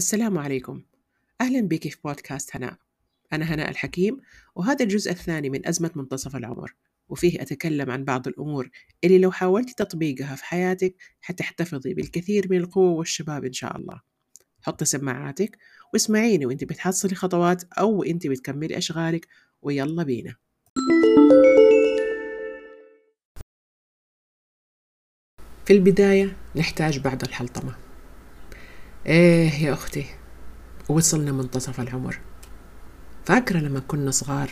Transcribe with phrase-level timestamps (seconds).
[0.00, 0.82] السلام عليكم.
[1.40, 2.76] أهلا بك في بودكاست هناء.
[3.32, 4.16] أنا هناء الحكيم
[4.54, 6.74] وهذا الجزء الثاني من أزمة منتصف العمر
[7.08, 8.70] وفيه أتكلم عن بعض الأمور
[9.04, 14.00] اللي لو حاولت تطبيقها في حياتك حتحتفظي بالكثير من القوة والشباب إن شاء الله.
[14.62, 15.58] حطي سماعاتك
[15.92, 19.28] واسمعيني وانت بتحصلي خطوات أو انت بتكملي أشغالك
[19.62, 20.36] ويلا بينا.
[25.64, 27.89] في البداية نحتاج بعض الحلطمة.
[29.06, 30.06] إيه يا أختي
[30.88, 32.18] وصلنا منتصف العمر.
[33.24, 34.50] فاكرة لما كنا صغار؟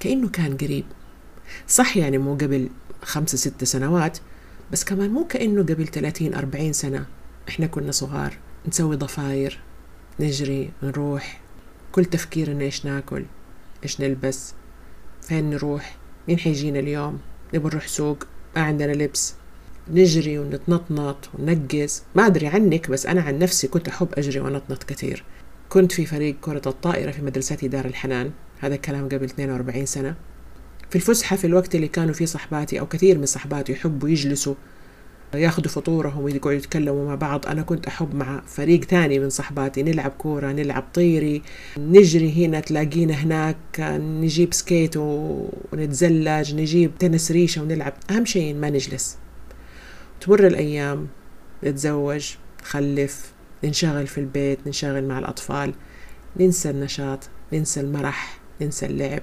[0.00, 0.84] كأنه كان قريب.
[1.68, 2.70] صح يعني مو قبل
[3.02, 4.18] خمسة ستة سنوات
[4.72, 7.06] بس كمان مو كأنه قبل ثلاثين أربعين سنة.
[7.48, 8.36] إحنا كنا صغار
[8.68, 9.60] نسوي ضفاير
[10.20, 11.40] نجري نروح
[11.92, 13.24] كل تفكيرنا إيش ناكل
[13.82, 14.54] إيش نلبس
[15.22, 15.96] فين نروح
[16.28, 17.20] مين حيجينا اليوم
[17.54, 18.24] نبغى نروح سوق
[18.56, 19.34] ما عندنا لبس.
[19.92, 25.24] نجري ونتنطنط وننقز ما أدري عنك بس أنا عن نفسي كنت أحب أجري ونطنط كثير.
[25.68, 28.30] كنت في فريق كرة الطائرة في مدرستي دار الحنان.
[28.60, 30.14] هذا الكلام قبل 42 سنة.
[30.90, 34.54] في الفسحة في الوقت اللي كانوا فيه صحباتي أو كثير من صحباتي يحبوا يجلسوا
[35.34, 37.46] ياخذوا فطورهم ويقعدوا يتكلموا مع بعض.
[37.46, 39.82] أنا كنت أحب مع فريق تاني من صحباتي.
[39.82, 41.42] نلعب كورة نلعب طيري.
[41.78, 43.56] نجري هنا تلاقينا هناك
[44.00, 47.92] نجيب skate ونتزلج نجيب تنس ريشة ونلعب.
[48.10, 49.16] أهم شيء ما نجلس.
[50.20, 51.08] تمر الأيام
[51.64, 53.32] نتزوج نخلف
[53.64, 55.74] ننشغل في البيت ننشغل مع الأطفال
[56.36, 59.22] ننسى النشاط ننسى المرح ننسى اللعب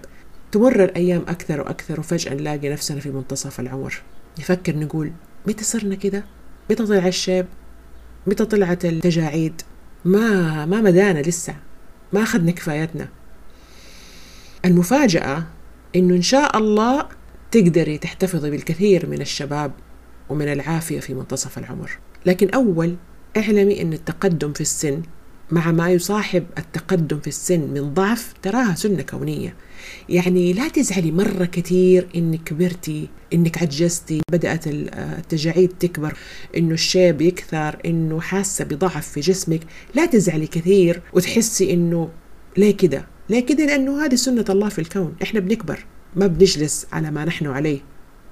[0.52, 4.02] تمر الأيام أكثر وأكثر وفجأة نلاقي نفسنا في منتصف العمر
[4.40, 5.12] نفكر نقول
[5.48, 6.24] متى صرنا كده؟
[6.70, 7.46] متى طلع الشيب؟
[8.28, 9.62] متى طلعت التجاعيد؟
[10.06, 11.56] ما ما مدانا لسه
[12.14, 13.08] ما أخذنا كفايتنا
[14.66, 15.44] المفاجأة
[15.96, 17.08] إنه إن شاء الله
[17.52, 19.72] تقدري تحتفظي بالكثير من الشباب
[20.30, 21.92] ومن العافية في منتصف العمر.
[22.26, 22.96] لكن أول
[23.38, 25.02] اعلمي أن التقدم في السن
[25.52, 29.56] مع ما يصاحب التقدم في السن من ضعف تراها سنة كونية.
[30.10, 36.18] يعني لا تزعلي مرة كثير إنك كبرتي إنك عجزتي بدأت التجاعيد تكبر
[36.58, 39.62] إنه الشيب يكثر إنه حاسة بضعف في جسمك.
[39.96, 42.10] لا تزعلي كثير وتحسي إنه
[42.58, 45.16] ليه كده؟ ليه كده؟ لأنه هذه سنة الله في الكون.
[45.24, 47.80] إحنا بنكبر ما بنجلس على ما نحن عليه.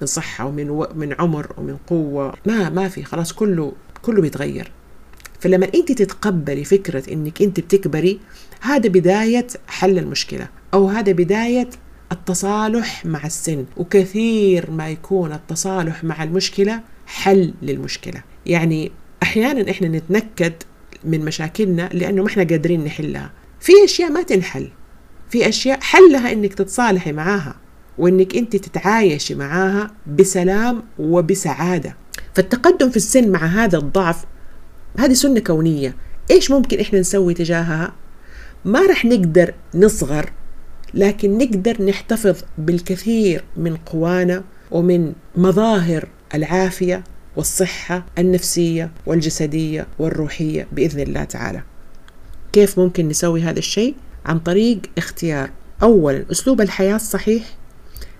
[0.00, 0.86] من صحة ومن و...
[0.94, 2.34] من عمر ومن قوة.
[2.46, 4.70] ما ما في خلاص كله كله بيتغير.
[5.40, 8.20] فلما أنت تتقبلي فكرة إنك أنت بتكبري
[8.60, 11.70] هذا بداية حل المشكلة أو هذا بداية
[12.12, 13.64] التصالح مع السن.
[13.76, 18.22] وكثير ما يكون التصالح مع المشكلة حل للمشكلة.
[18.46, 18.92] يعني
[19.22, 20.52] أحيانا إحنا نتنكد
[21.04, 23.30] من مشاكلنا لأنه ما إحنا قادرين نحلها.
[23.60, 24.68] في أشياء ما تنحل.
[25.30, 27.56] في أشياء حلها إنك تتصالحي معاها.
[27.98, 31.96] وإنك أنت تتعايشي معاها بسلام وبسعادة.
[32.34, 34.24] فالتقدم في السن مع هذا الضعف
[34.98, 35.96] هذه سنة كونية.
[36.30, 37.92] إيش ممكن إحنا نسوي تجاهها؟
[38.64, 40.32] ما رح نقدر نصغر
[40.94, 47.04] لكن نقدر نحتفظ بالكثير من قوانا ومن مظاهر العافية
[47.36, 51.62] والصحة النفسية والجسدية والروحية بإذن الله تعالى.
[52.52, 53.94] كيف ممكن نسوي هذا الشيء؟
[54.26, 55.50] عن طريق اختيار.
[55.82, 57.44] اولا أسلوب الحياة الصحيح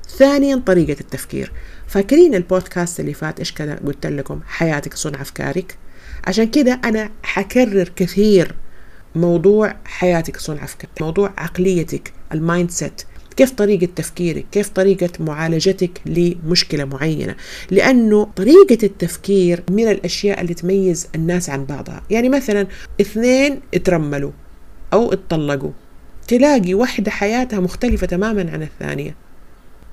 [0.08, 1.52] ثانيا طريقة التفكير.
[1.86, 5.76] فاكرين البودكاست اللي فات إيش كذا؟ قلت لكم حياتك صنع أفكارك.
[6.26, 8.54] عشان كده أنا حكرر كثير
[9.14, 13.02] موضوع حياتك صنع أفكارك موضوع عقليتك ال mindset
[13.36, 17.36] كيف طريقة تفكيرك كيف طريقة معالجتك لمشكلة معينة.
[17.70, 22.02] لأنه طريقة التفكير من الأشياء اللي تميز الناس عن بعضها.
[22.10, 22.66] يعني مثلا
[23.00, 24.30] اثنين اترملوا
[24.92, 25.70] أو اتطلقوا
[26.28, 29.25] تلاقي واحدة حياتها مختلفة تماما عن الثانية.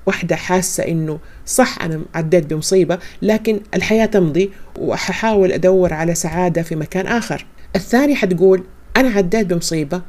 [0.06, 6.76] واحدة حاسة إنه صح أنا عديت بمصيبة لكن الحياة تمضي وححاول أدور على سعادة في
[6.76, 7.46] مكان آخر.
[7.76, 8.64] الثاني حتقول
[8.96, 10.02] أنا عديت بمصيبة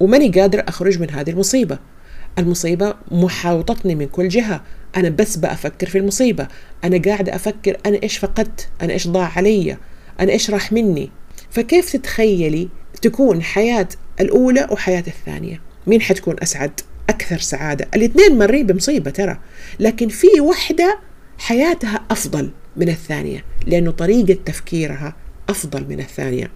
[0.00, 1.78] وماني قادر أخرج من هذه المصيبة.
[2.38, 4.62] المصيبة محاوطتني من كل جهة.
[4.96, 6.48] أنا بس بأفكر في المصيبة.
[6.84, 9.76] أنا قاعدة أفكر أنا إيش فقدت؟ أنا إيش ضاع علي؟
[10.20, 11.10] أنا إيش راح مني؟
[11.50, 12.68] فكيف تتخيلي
[13.02, 13.88] تكون حياة
[14.20, 17.88] الأولى وحياة الثانية؟ مين حتكون أسعد؟ أكثر سعادة.
[17.94, 19.38] الاثنين مرين بمصيبة ترى.
[19.80, 20.98] لكن في وحدة
[21.38, 25.16] حياتها أفضل من الثانية لأنه طريقة تفكيرها
[25.48, 26.50] أفضل من الثانية.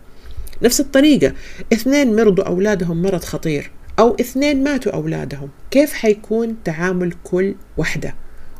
[0.62, 1.32] نفس الطريقة.
[1.72, 5.48] اثنين مرضوا أولادهم مرض خطير أو اثنين ماتوا أولادهم.
[5.70, 8.14] كيف حيكون تعامل كل وحدة؟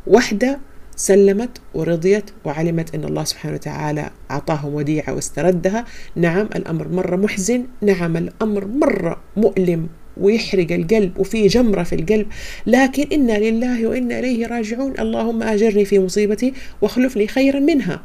[0.07, 0.59] وحدة
[0.97, 5.85] سلمت ورضيت وعلمت أن الله سبحانه وتعالى أعطاهم وديعة واستردها.
[6.17, 7.67] نعم الأمر مرة محزن.
[7.83, 9.89] نعم الأمر مرة مؤلم.
[10.17, 12.27] ويحرق القلب وفي جمرة في القلب.
[12.67, 14.95] لكن إنا لله وإنا إليه راجعون.
[14.99, 16.53] اللهم أجرني في مصيبتي
[16.83, 18.03] واخلف لي خيرا منها.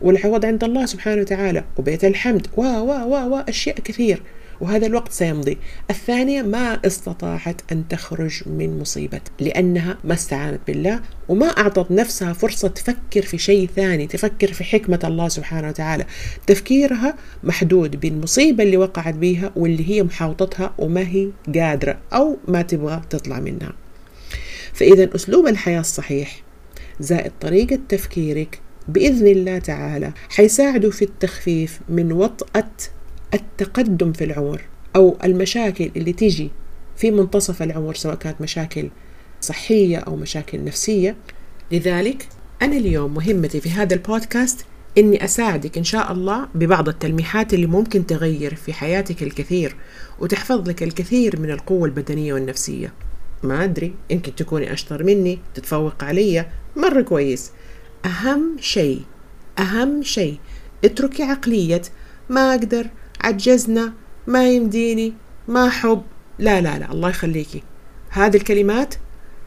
[0.00, 1.64] والعوض عند الله سبحانه وتعالى.
[1.78, 2.46] وبيت الحمد.
[2.56, 4.22] و و و و أشياء كثير.
[4.62, 5.58] وهذا الوقت سيمضي.
[5.90, 12.68] الثانية ما استطاعت أن تخرج من مصيبة لأنها ما استعانت بالله وما أعطت نفسها فرصة
[12.68, 16.06] تفكر في شيء ثاني تفكر في حكمة الله سبحانه وتعالى.
[16.46, 23.02] تفكيرها محدود بالمصيبة اللي وقعت بيها واللي هي محاوطتها وما هي قادرة أو ما تبغى
[23.10, 23.72] تطلع منها.
[24.72, 26.42] فإذا أسلوب الحياة الصحيح
[27.00, 32.70] زائد طريقة تفكيرك بإذن الله تعالى حيساعدوا في التخفيف من وطأة
[33.34, 34.62] التقدم في العمر
[34.96, 36.50] أو المشاكل اللي تيجي
[36.96, 38.88] في منتصف العمر سواء كانت مشاكل
[39.40, 41.16] صحية أو مشاكل نفسية.
[41.72, 42.28] لذلك
[42.62, 44.64] أنا اليوم مهمتي في هذا البودكاست
[44.98, 49.76] إني أساعدك إن شاء الله ببعض التلميحات اللي ممكن تغير في حياتك الكثير
[50.18, 52.92] وتحفظ لك الكثير من القوة البدنية والنفسية.
[53.42, 56.46] ما أدري يمكن تكوني أشطر مني تتفوق علي.
[56.76, 57.50] مرة كويس.
[58.04, 59.02] أهم شيء
[59.58, 60.38] أهم شيء
[60.84, 61.82] اتركي عقلية
[62.28, 62.86] ما أقدر
[63.22, 63.92] عجزنا
[64.26, 65.12] ما يمديني
[65.48, 66.02] ما حب.
[66.38, 67.62] لا لا لا الله يخليكي.
[68.10, 68.94] هذه الكلمات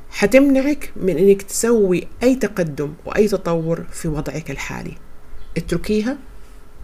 [0.10, 4.94] حتمنعك من إنك تسوي أي تقدم وأي تطور في وضعك الحالي.
[5.58, 6.18] اتركيها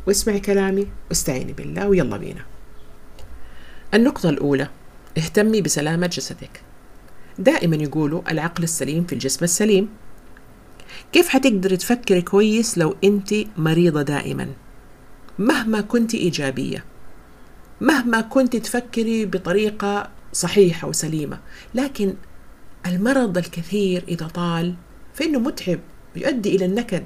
[0.08, 2.42] واسمعي كلامي واستعيني بالله ويلا بينا.
[3.94, 4.68] النقطة الأولى
[5.18, 6.62] اهتمي بسلامة جسدك.
[7.40, 9.90] دائما يقولوا العقل السليم في الجسم السليم.
[11.12, 14.48] كيف حتقدري تفكري كويس لو انت مريضة دائما؟
[15.42, 16.86] مهما كنت إيجابية
[17.82, 21.40] مهما كنت تفكري بطريقة صحيحة وسليمة
[21.76, 22.14] لكن
[22.86, 24.76] المرض الكثير إذا طال
[25.14, 25.80] فإنه متعب
[26.16, 27.04] يؤدي إلى النكد.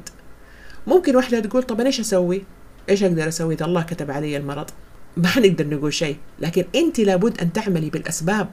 [0.87, 2.43] ممكن واحدة تقول طب أنا إيش أسوي؟
[2.89, 4.69] إيش أقدر أسوي إذا الله كتب علي المرض؟
[5.23, 8.49] ما نقدر نقول شيء لكن أنت لابد أن تعملي بالأسباب.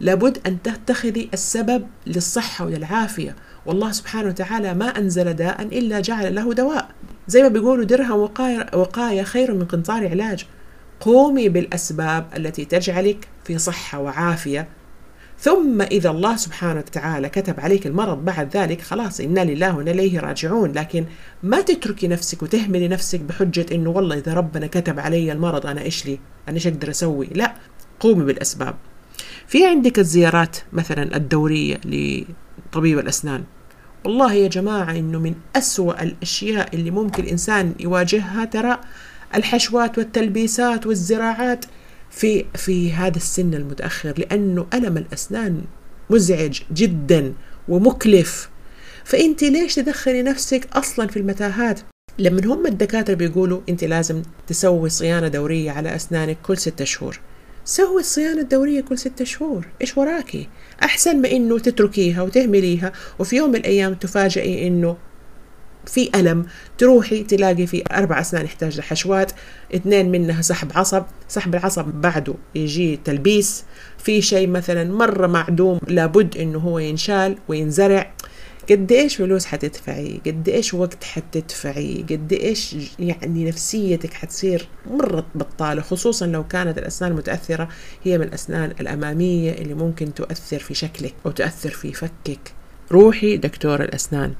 [0.00, 3.36] لابد أن تتخذي السبب للصحة وللعافية.
[3.66, 6.90] والله سبحانه وتعالى ما أنزل داء إلا جعل له دواء.
[7.28, 8.20] زي ما بيقولوا درهم
[8.72, 10.46] وقاية, خير من قنطار علاج.
[11.00, 14.68] قومي بالأسباب التي تجعلك في صحة وعافية.
[15.38, 20.20] ثم إذا الله سبحانه وتعالى كتب عليك المرض بعد ذلك خلاص إنا لله وإنا إليه
[20.20, 20.72] راجعون.
[20.72, 21.04] لكن
[21.42, 26.06] ما تتركي نفسك وتهملي نفسك بحجة إنه والله إذا ربنا كتب علي المرض أنا إيش
[26.06, 26.18] لي؟
[26.48, 27.54] أنا إيش أقدر أسوي؟ لا
[28.00, 28.74] قومي بالأسباب.
[29.46, 33.44] في عندك الزيارات مثلا الدورية لطبيب الأسنان؟
[34.04, 38.80] والله يا جماعة إنه من أسوأ الأشياء اللي ممكن الإنسان يواجهها ترى
[39.34, 41.64] الحشوات والتلبيسات والزراعات
[42.10, 45.62] في في هذا السن المتأخر لأنه ألم الأسنان
[46.10, 47.32] مزعج جدا
[47.68, 48.48] ومكلف.
[49.04, 51.80] فأنت ليش تدخلي نفسك أصلا في المتاهات؟
[52.18, 57.20] لما هم الدكاترة بيقولوا أنت لازم تسوي صيانة دورية على أسنانك كل ستة شهور.
[57.64, 59.66] سوي الصيانة الدورية كل ستة شهور.
[59.80, 60.48] إيش وراكي؟
[60.82, 64.96] أحسن ما إنه تتركيها وتهمليها وفي يوم من الأيام تفاجئي إنه
[65.86, 66.46] في ألم.
[66.78, 69.32] تروحي تلاقي في أربع أسنان يحتاج لحشوات
[69.74, 71.02] اثنين منها سحب عصب.
[71.28, 73.64] سحب العصب بعده يجي تلبيس.
[73.98, 78.14] في شيء مثلا مرة معدوم لابد إنه هو ينشال وينزرع.
[78.70, 85.82] قد إيش فلوس حتدفعي؟ قد إيش وقت حتدفعي؟ قد إيش يعني نفسيتك حتصير مرة بطالة
[85.82, 87.68] خصوصا لو كانت الأسنان المتأثرة
[88.04, 92.52] هي من الأسنان الأمامية اللي ممكن تؤثر في شكلك أو تؤثر في فكك.
[92.92, 94.34] روحي دكتور الأسنان.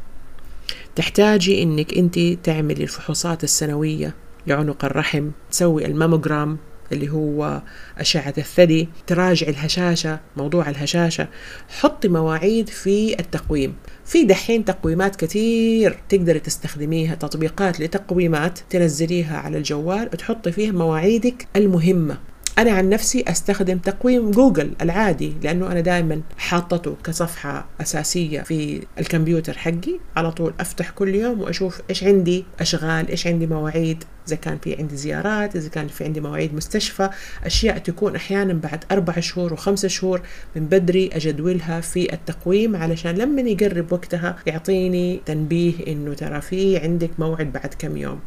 [0.96, 4.14] تحتاجي إنك أنت تعملي الفحوصات السنوية
[4.46, 6.58] لعنق الرحم تسوي الماموجرام
[6.92, 7.62] اللي هو
[7.98, 11.28] أشعة الثدي تراجع الهشاشة موضوع الهشاشة.
[11.68, 13.74] حطي مواعيد في التقويم.
[14.04, 22.18] في دحين تقويمات كثير تقدري تستخدميها تطبيقات لتقويمات تنزليها على الجوال وتحطي فيها مواعيدك المهمة.
[22.58, 29.58] أنا عن نفسي أستخدم تقويم جوجل العادي لأنه أنا دائما حاطته كصفحة أساسية في الكمبيوتر
[29.58, 29.98] حقي.
[30.16, 34.76] على طول أفتح كل يوم وأشوف إيش عندي أشغال إيش عندي مواعيد إذا كان في
[34.76, 37.10] عندي زيارات إذا كان في عندي مواعيد مستشفى.
[37.44, 40.20] أشياء تكون أحيانا بعد أربع شهور وخمسة شهور
[40.56, 47.10] من بدري أجدولها في التقويم علشان لما يقرب وقتها يعطيني تنبيه إنه ترى في عندك
[47.18, 48.20] موعد بعد كم يوم.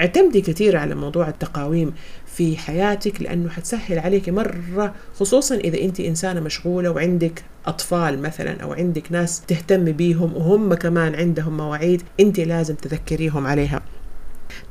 [0.00, 1.92] اعتمدي كثير على موضوع التقاويم.
[2.40, 8.72] في حياتك لأنه حتسهل عليك مرة خصوصا إذا أنت إنسانة مشغولة وعندك أطفال مثلا أو
[8.72, 13.82] عندك ناس تهتم بيهم وهم كمان عندهم مواعيد أنت لازم تذكريهم عليها.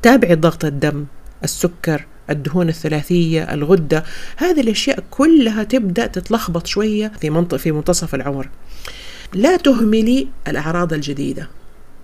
[0.01, 1.05] تابعي ضغط الدم
[1.43, 4.03] السكر الدهون الثلاثية الغدة
[4.37, 8.49] هذه الأشياء كلها تبدأ تتلخبط شوية في منطقة في منتصف العمر.
[9.33, 11.49] لا تهملي الأعراض الجديدة.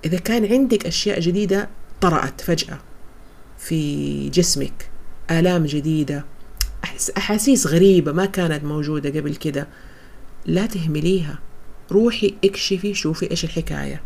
[0.06, 1.70] إذا كان عندك أشياء جديدة
[2.02, 2.78] طرأت فجأة
[3.58, 4.95] في جسمك.
[5.32, 6.26] آلام جديدة
[7.18, 9.68] أحاسيس غريبة ما كانت موجودة قبل كده.
[10.46, 11.40] لا تهمليها
[11.92, 14.02] روحي اكشفي شوفي إيش الحكاية.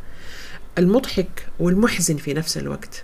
[0.77, 3.03] المضحك والمحزن في نفس الوقت.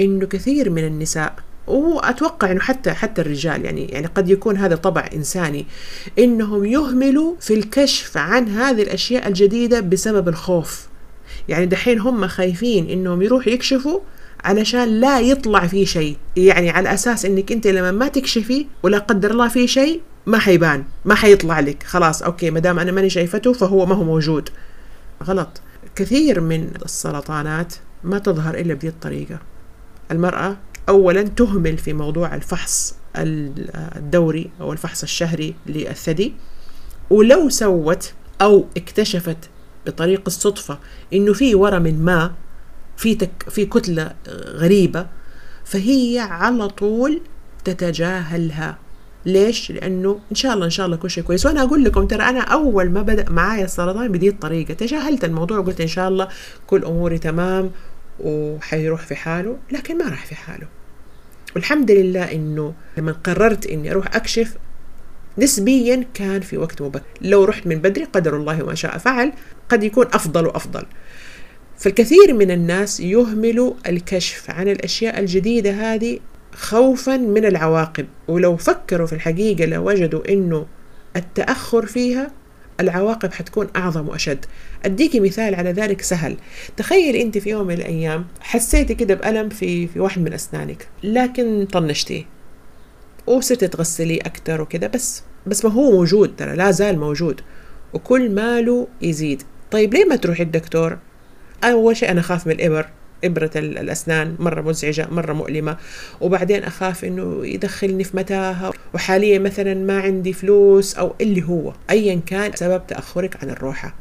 [0.00, 1.34] إنه كثير من النساء
[1.66, 5.66] واتوقع إنه حتى حتى الرجال يعني يعني قد يكون هذا طبع إنساني
[6.18, 10.88] إنهم يهملوا في الكشف عن هذه الأشياء الجديدة بسبب الخوف.
[11.48, 14.00] يعني دحين هم خايفين إنهم يروحوا يكشفوا
[14.44, 16.16] علشان لا يطلع في شيء.
[16.36, 20.84] يعني على أساس إنك أنت لما ما تكشفي ولا قدر الله في شيء ما حيبان
[21.04, 21.82] ما حيطلع لك.
[21.82, 24.48] خلاص أوكي ما دام أنا ماني شايفته فهو ما هو موجود.
[25.24, 25.60] غلط.
[25.96, 29.38] كثير من السرطانات ما تظهر إلا بهذه الطريقة.
[30.10, 30.56] المرأة
[30.88, 36.32] اولا تهمل في موضوع الفحص الدوري أو الفحص الشهري للثدي
[37.10, 39.36] ولو سوت أو اكتشفت
[39.86, 40.78] بطريق الصدفة
[41.12, 42.32] إنه في ورم ما
[43.00, 44.14] في تك في كتلة
[44.46, 45.06] غريبة
[45.64, 47.20] فهي على طول
[47.64, 48.78] تتجاهلها.
[49.26, 51.46] ليش؟ لأنه إن شاء الله إن شاء الله كل شيء كويس.
[51.46, 54.74] وأنا أقول لكم ترى أنا أول ما بدأ معايا السرطان بدي الطريقة.
[54.74, 56.28] تجاهلت الموضوع وقلت إن شاء الله
[56.66, 57.70] كل أموري تمام
[58.20, 60.66] وحيروح في حاله لكن ما راح في حاله.
[61.54, 64.56] والحمد لله إنه لما قررت إني أروح أكشف
[65.38, 67.04] نسبيا كان في وقت مبكر.
[67.22, 69.32] لو رحت من بدري قدر الله ما شاء فعل
[69.68, 70.86] قد يكون أفضل وأفضل.
[71.80, 76.18] فالكثير من الناس يهملوا الكشف عن الأشياء الجديدة هذه
[76.52, 78.06] خوفا من العواقب.
[78.28, 80.66] ولو فكروا في الحقيقة لوجدوا إنه
[81.16, 82.30] التأخر فيها
[82.80, 84.44] العواقب حتكون أعظم وأشد.
[84.84, 86.36] أديكي مثال على ذلك سهل.
[86.76, 91.66] تخيل أنت في يوم من الأيام حسيتي كده بألم في, في واحد من أسنانك لكن
[91.72, 92.24] طنشتيه
[93.26, 97.40] وصرت تغسليه أكثر وكده بس بس ما هو موجود ترى لا زال موجود
[97.92, 99.42] وكل ماله يزيد.
[99.70, 100.98] طيب ليه ما تروحي الدكتور؟
[101.64, 102.86] أول شيء أنا أخاف من الإبر
[103.24, 105.76] إبرة الأسنان مرة مزعجة مرة مؤلمة.
[106.20, 108.72] وبعدين أخاف إنه يدخلني في متاهة.
[108.94, 111.72] وحاليا مثلا ما عندي فلوس أو اللي هو.
[111.90, 113.94] أيا كان سبب تأخرك عن الروحة.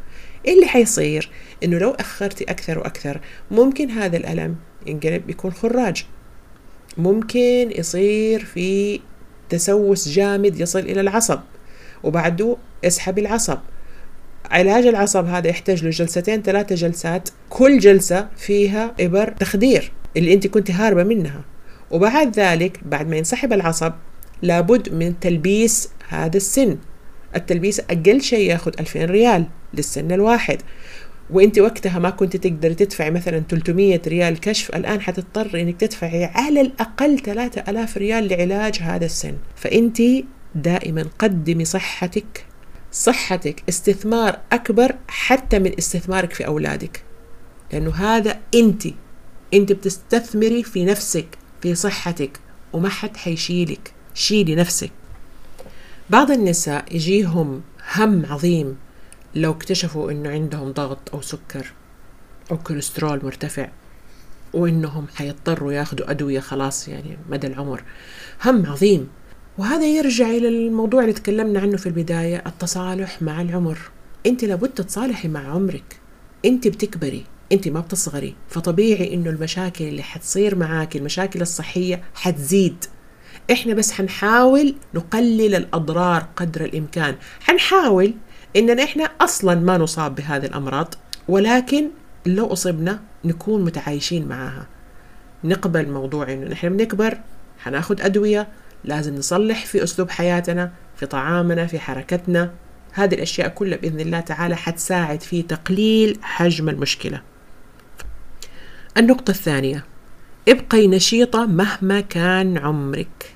[0.48, 1.30] اللي حيصير؟
[1.63, 3.20] إنه لو أخرتي أكثر وأكثر
[3.51, 6.06] ممكن هذا الألم ينقلب يكون خراج.
[6.98, 9.00] ممكن يصير في
[9.50, 11.39] تسوس جامد يصل إلى العصب.
[12.04, 13.58] وبعده يسحب العصب.
[14.51, 17.29] علاج العصب هذا يحتاج له جلستين ثلاثة جلسات.
[17.50, 21.41] كل جلسة فيها إبر تخدير اللي أنت كنت هاربة منها.
[21.91, 23.93] وبعد ذلك بعد ما ينسحب العصب
[24.41, 26.77] لابد من تلبيس هذا السن.
[27.36, 30.62] التلبيس أقل شيء ياخذ 2000 ريال للسن الواحد.
[31.29, 34.75] وأنت وقتها ما كنت تقدر تدفعي مثلا 300 ريال كشف.
[34.75, 39.34] الآن حتضطر إنك تدفعي على الأقل 3000 ريال لعلاج هذا السن.
[39.55, 40.01] فأنت
[40.55, 42.46] دائما قدمي صحتك
[42.91, 47.03] صحتك استثمار أكبر حتى من استثمارك في أولادك.
[47.74, 48.88] لأنه هذا أنت
[49.53, 51.27] أنت بتستثمري في نفسك
[51.62, 52.39] في صحتك
[52.74, 54.91] وما حد حيشيلك شيلي نفسك.
[56.10, 57.62] بعض النساء يجيهم
[57.96, 58.77] هم عظيم
[59.36, 61.72] لو اكتشفوا إنه عندهم ضغط أو سكر
[62.51, 63.69] أو كوليسترول مرتفع
[64.53, 67.84] وإنهم حيضطروا ياخذوا أدوية خلاص يعني مدى العمر.
[68.46, 69.10] هم عظيم.
[69.60, 73.78] وهذا يرجع إلى الموضوع اللي تكلمنا عنه في البداية التصالح مع العمر.
[74.25, 76.00] أنت لابد تتصالحي مع عمرك.
[76.46, 78.36] أنت بتكبري أنت ما بتصغري.
[78.50, 82.86] فطبيعي إنه المشاكل اللي حتصير معاك المشاكل الصحية حتزيد.
[83.51, 87.16] إحنا بس حنحاول نقلل الأضرار قدر الإمكان.
[87.42, 88.13] حنحاول
[88.56, 90.94] إننا إحنا أصلا ما نصاب بهذه الأمراض
[91.28, 91.88] ولكن
[92.25, 94.68] لو أصبنا نكون متعايشين معها
[95.44, 97.18] نقبل موضوع إنه نحن بنكبر
[97.60, 98.48] حناخد أدوية
[98.83, 102.53] لازم نصلح في أسلوب حياتنا في طعامنا في حركتنا.
[102.93, 107.21] هذه الأشياء كلها بإذن الله تعالى حتساعد في تقليل حجم المشكلة.
[108.98, 109.86] النقطة الثانية
[110.50, 113.36] ابقي نشيطة مهما كان عمرك.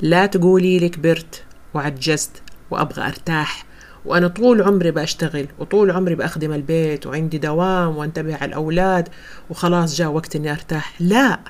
[0.00, 3.64] لا تقولي لي كبرت وعجزت وأبغى أرتاح
[4.04, 9.08] وأنا طول عمري بشتغل وطول عمري بأخدم البيت وعندي دوام وأنتبه على الأولاد
[9.50, 10.94] وخلاص جاء وقت إني أرتاح.
[11.00, 11.40] لا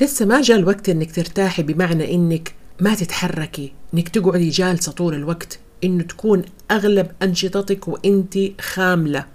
[0.00, 3.72] لسه ما جاء الوقت إنك ترتاحي بمعنى إنك ما تتحركي.
[3.94, 9.26] إنك تقعدي جالسة طول الوقت إنه تكون أغلب أنشطتك وانت خاملة.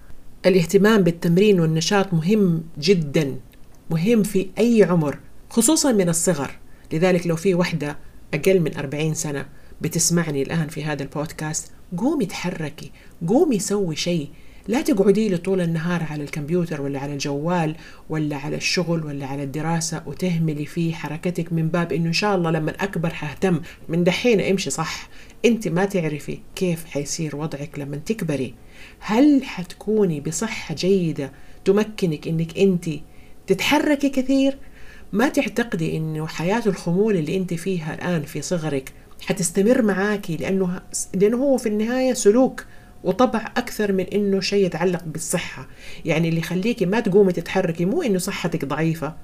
[0.45, 3.35] الاهتمام بالتمرين والنشاط مهم جدا
[3.89, 6.51] مهم في أي عمر خصوصا من الصغر.
[6.93, 7.97] لذلك لو في وحدة
[8.33, 9.45] أقل من 40 سنة
[9.81, 12.91] بتسمعني الآن في هذا البودكاست قومي تحركي
[13.27, 14.29] قومي سوي شيء.
[14.67, 17.75] لا تقعدي لي طول النهار على الكمبيوتر ولا على الجوال
[18.09, 22.51] ولا على الشغل ولا على الدراسة وتهملي في حركتك من باب إنه إن شاء الله
[22.51, 23.61] لما أكبر حهتم.
[23.89, 25.09] من دحين امشي صح؟
[25.45, 28.53] أنت ما تعرفي كيف حيصير وضعك لما تكبري.
[28.99, 31.31] هل حتكوني بصحة جيدة
[31.65, 32.89] تمكنك إنك أنت
[33.47, 34.57] تتحركي كثير؟
[35.13, 38.93] ما تعتقدي إنه حياة الخمول اللي أنت فيها الآن في صغرك
[39.25, 40.81] حتستمر معاكي لأنه
[41.13, 42.65] لأنه هو في النهاية سلوك.
[43.03, 45.67] وطبع أكثر من إنه شيء يتعلق بالصحة.
[46.05, 49.15] يعني اللي يخليكي ما تقومي تتحركي مو إنه صحتك ضعيفة.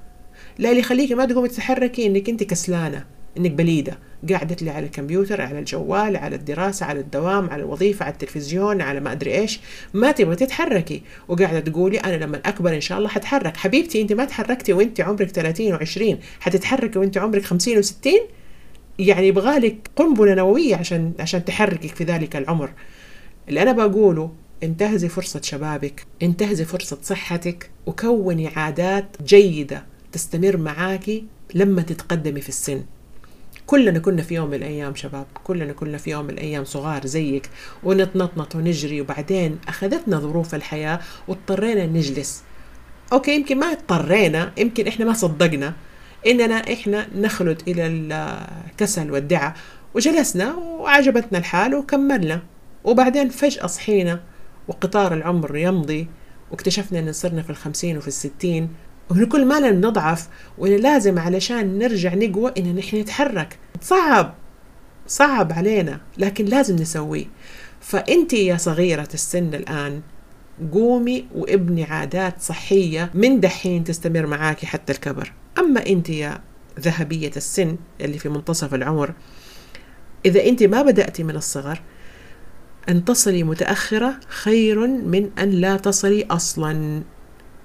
[0.57, 3.05] لا اللي يخليكي ما تقومي تتحركي إنك أنت كسلانة
[3.37, 3.99] إنك بليدة.
[4.29, 8.99] قاعدة لي على الكمبيوتر على الجوال على الدراسة على الدوام على الوظيفة على التلفزيون على
[8.99, 9.59] ما أدري إيش.
[9.93, 11.01] ما تبغي تتحركي.
[11.27, 13.57] وقاعدة تقولي أنا لما أكبر إن شاء الله حتحرك.
[13.57, 18.09] حبيبتي أنت ما تحركتي وأنت عمرك 30 و20 حتتحركي وأنت عمرك 50 و60
[18.99, 22.69] يعني يبغالك قنبلة نووية عشان عشان تحركك في ذلك العمر.
[23.49, 24.31] اللي أنا بقوله
[24.63, 32.83] انتهزي فرصة شبابك انتهزي فرصة صحتك وكوني عادات جيدة تستمر معاكي لما تتقدمي في السن.
[33.65, 37.49] كلنا كنا في يوم من الأيام شباب كلنا كنا في يوم من الأيام صغار زيك
[37.83, 42.43] ونتنطنط ونجري وبعدين أخذتنا ظروف الحياة واضطرينا نجلس.
[43.13, 45.73] أوكي يمكن ما اضطرينا يمكن إحنا ما صدقنا
[46.27, 49.55] إننا إحنا نخلد إلى الكسل والدعة
[49.93, 52.41] وجلسنا وعجبتنا الحال وكملنا.
[52.83, 54.19] وبعدين فجأة صحينا
[54.67, 56.07] وقطار العمر يمضي
[56.51, 58.69] واكتشفنا إن صرنا في الخمسين وفي الستين
[59.09, 63.59] ومن كل ما نضعف وإن لازم علشان نرجع نقوى إن نحن نتحرك.
[63.81, 64.33] صعب
[65.07, 67.25] صعب علينا لكن لازم نسويه.
[67.81, 70.01] فأنت يا صغيرة السن الآن
[70.73, 75.31] قومي وابني عادات صحية من دحين تستمر معاكي حتى الكبر.
[75.59, 76.41] أما أنت يا
[76.79, 79.13] ذهبية السن اللي في منتصف العمر
[80.25, 81.81] إذا أنت ما بدأتي من الصغر
[82.89, 87.01] أن تصلي متأخرة خير من أن لا تصلي أصلا.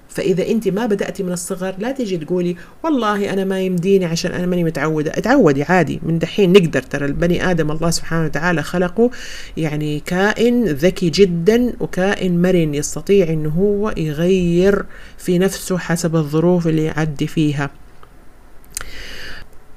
[0.09, 4.45] فإذا أنت ما بدأتي من الصغر لا تجي تقولي والله أنا ما يمديني عشان أنا
[4.45, 5.11] ماني متعودة.
[5.11, 5.99] اتعودي عادي.
[6.03, 9.11] من دحين نقدر ترى البني آدم الله سبحانه وتعالى خلقه
[9.57, 14.85] يعني كائن ذكي جدا وكائن مرن يستطيع أنه هو يغير
[15.17, 17.69] في نفسه حسب الظروف اللي يعدي فيها.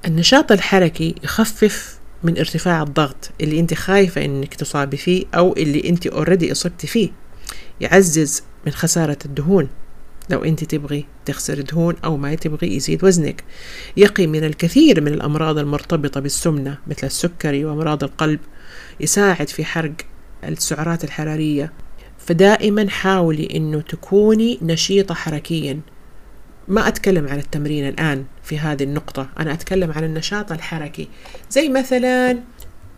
[0.07, 6.07] النشاط الحركي يخفف من ارتفاع الضغط اللي انت خايفة انك تصابي فيه أو اللي انت
[6.07, 7.11] اوريدي اصبتي فيه.
[7.81, 9.69] يعزز من خسارة الدهون.
[10.31, 13.45] لو انت تبغي تخسر دهون أو ما تبغي يزيد وزنك.
[13.97, 18.41] يقي من الكثير من الامراض المرتبطة بالسمنة مثل السكري وامراض القلب.
[19.01, 19.93] يساعد في حرق
[20.45, 21.73] السعرات الحرارية.
[22.19, 25.81] فدائما حاولي انه تكوني نشيطة حركيا.
[26.69, 31.09] ما أتكلم عن التمرين الآن في هذه النقطة أنا أتكلم عن النشاط الحركي.
[31.51, 32.39] زي مثلا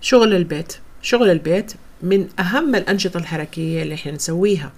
[0.01, 0.73] شغل البيت.
[1.03, 1.73] شغل البيت
[2.03, 4.73] من أهم الأنشطة الحركية اللي إحنا نسويها.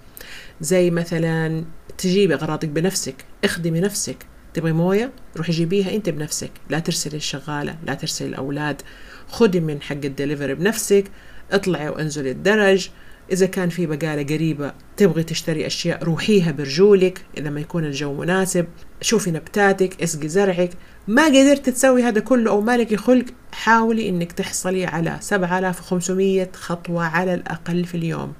[0.60, 1.64] زي مثلا
[1.98, 4.26] تجيبي أغراضك بنفسك اخدمي نفسك.
[4.54, 6.50] تبغي موية؟ روحي جيبيها أنت بنفسك.
[6.70, 8.82] لا ترسلي الشغالة لا ترسلي الأولاد.
[9.28, 11.04] خدي من حق الدليفري بنفسك.
[11.52, 12.90] اطلعي وانزلي الدرج.
[13.32, 17.24] إذا كان في بقالة قريبة تبغي تشتري أشياء روحيها برجولك.
[17.38, 18.66] إذا ما يكون الجو مناسب
[19.00, 20.70] شوفي نبتاتك اسقي زرعك.
[21.08, 27.34] ما قدرت تسوي هذا كله أو مالك خلق حاولي إنك تحصلي على 7500 خطوة على
[27.34, 28.32] الأقل في اليوم.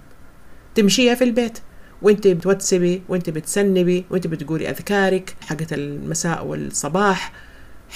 [0.74, 1.58] تمشيها في البيت.
[2.02, 7.32] وإنت بتوتسبي وإنت بتسنبي وإنت بتقولي أذكارك حقت المساء والصباح.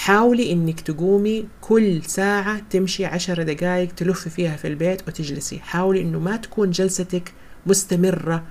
[0.00, 5.58] حاولي إنك تقومي كل ساعة تمشي عشر دقائق تلفي فيها في البيت وتجلسي.
[5.58, 7.32] حاولي إنه ما تكون جلستك
[7.66, 8.44] مستمرة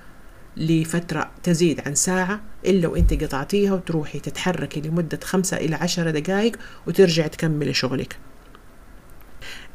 [0.58, 6.56] لفترة تزيد عن ساعة إلا وإنت قطعتيها وتروحي تتحركي لمدة خمسة إلى عشر دقائق
[6.88, 8.18] وترجعي تكملي شغلك.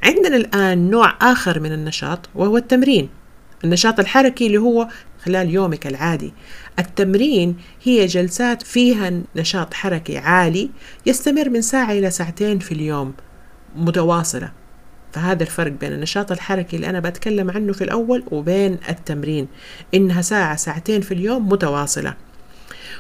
[0.03, 3.09] عندنا الآن نوع آخر من النشاط وهو التمرين.
[3.65, 4.89] النشاط الحركي اللي هو
[5.25, 6.33] خلال يومك العادي.
[6.79, 10.71] التمرين هي جلسات فيها نشاط حركي عالي
[11.07, 13.15] يستمر من ساعة إلى ساعتين في اليوم
[13.77, 14.53] متواصلة.
[15.13, 19.49] فهذا الفرق بين النشاط الحركي اللي أنا بتكلم عنه في الأول وبين التمرين
[19.95, 22.15] إنها ساعة ساعتين في اليوم متواصلة.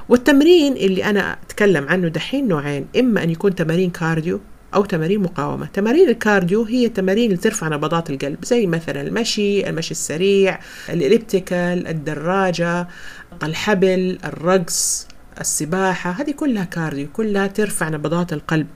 [0.08, 4.40] والتمرين اللي أنا أتكلم عنه دحين نوعين إما أن يكون تمارين كارديو
[4.74, 5.66] أو تمارين مقاومة.
[5.66, 10.97] تمارين ال cardio هي تمارين اللي ترفع نبضات القلب زي مثلا المشي المشي السريع ال
[10.97, 12.88] elliptical الدراجة
[13.42, 15.08] الحبل الرقص
[15.40, 18.66] السباحة هذه كلها cardio كلها ترفع نبضات القلب.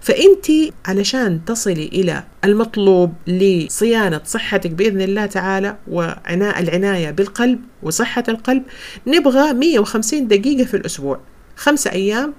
[0.00, 0.46] فأنت
[0.86, 8.62] علشان تصلي إلى المطلوب لصيانة صحتك بإذن الله تعالى والعناية بالقلب وصحة القلب
[9.06, 11.20] نبغى 150 دقيقة في الأسبوع.
[11.56, 12.34] خمسة أيام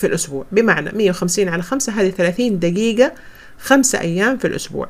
[0.00, 0.46] في الأسبوع.
[0.52, 3.12] بمعنى 150 على 5 هذه 30 دقيقة
[3.58, 4.88] خمسة أيام في الأسبوع.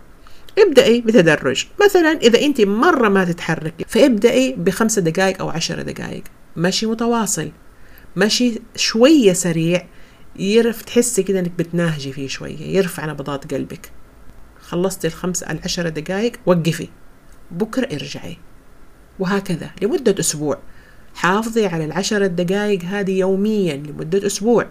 [0.59, 1.66] ابدأي بتدرج.
[1.85, 6.23] مثلا إذا أنت مرة ما تتحركي فابدأي بخمسة دقائق أو عشر دقائق.
[6.57, 7.51] مشي متواصل.
[8.16, 9.87] مشي شوية سريع
[10.38, 13.90] يرف تحسي كده إنك بتناهجي فيه شوية يرفع نبضات قلبك.
[14.61, 16.88] خلصتي الخمس العشر دقائق وقفي.
[17.51, 18.37] بكرة ارجعي.
[19.18, 20.59] وهكذا لمدة أسبوع.
[21.14, 24.66] حافظي على العشر دقائق هذه يوميا لمدة أسبوع.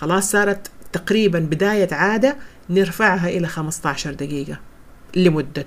[0.00, 2.36] خلاص صارت تقريبا بداية عادة
[2.70, 4.60] نرفعها إلى 15 دقيقة
[5.16, 5.66] لمدة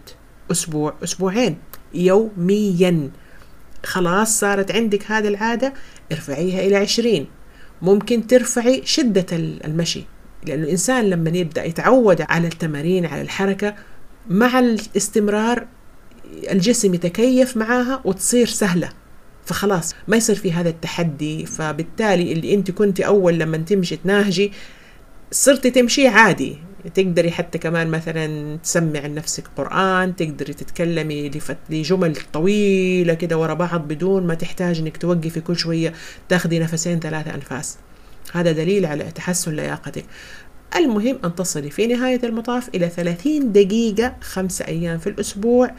[0.51, 1.57] أسبوع أسبوعين
[1.93, 3.09] يوميا.
[3.85, 5.73] خلاص صارت عندك هذه العادة
[6.11, 7.27] ارفعيها إلى 20
[7.81, 9.25] ممكن ترفعي شدة
[9.65, 10.03] المشي
[10.47, 13.75] لأنه الإنسان لما يبدأ يتعود على التمارين على الحركة
[14.29, 15.67] مع الاستمرار
[16.51, 18.89] الجسم يتكيف معاها وتصير سهلة.
[19.45, 21.45] فخلاص ما يصير في هذا التحدي.
[21.45, 24.51] فبالتالي اللي انت كنت أول لما تمشي تناهجي
[25.31, 26.57] صرتي تمشي عادي.
[26.93, 31.31] تقدري حتى كمان مثلا تسمع لنفسك قرآن تقدري تتكلمي
[31.69, 35.93] لجمل طويلة كده ورا بعض بدون ما تحتاج إنك توقفي كل شوية
[36.29, 37.77] تاخدي نفسين ثلاثة أنفاس.
[38.33, 40.05] هذا دليل على تحسن لياقتك.
[40.75, 45.71] المهم أن تصلي في نهاية المطاف إلى 30 دقيقة خمسة أيام في الأسبوع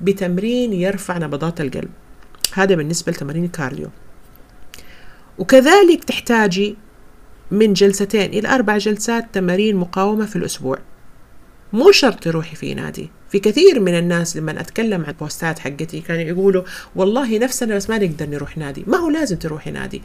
[0.00, 1.90] بتمرين يرفع نبضات القلب.
[2.54, 3.88] هذا بالنسبة لتمارين الكارديو.
[5.38, 6.76] وكذلك تحتاجي
[7.50, 10.78] من جلستين إلى أربع جلسات تمارين مقاومة في الأسبوع.
[11.72, 13.10] مو شرط تروحي في نادي.
[13.30, 16.62] في كثير من الناس لما أتكلم عن البوستات حقتي كانوا يقولوا
[16.96, 18.84] والله نفسنا بس ما نقدر نروح نادي.
[18.86, 20.02] ما هو لازم تروحي نادي.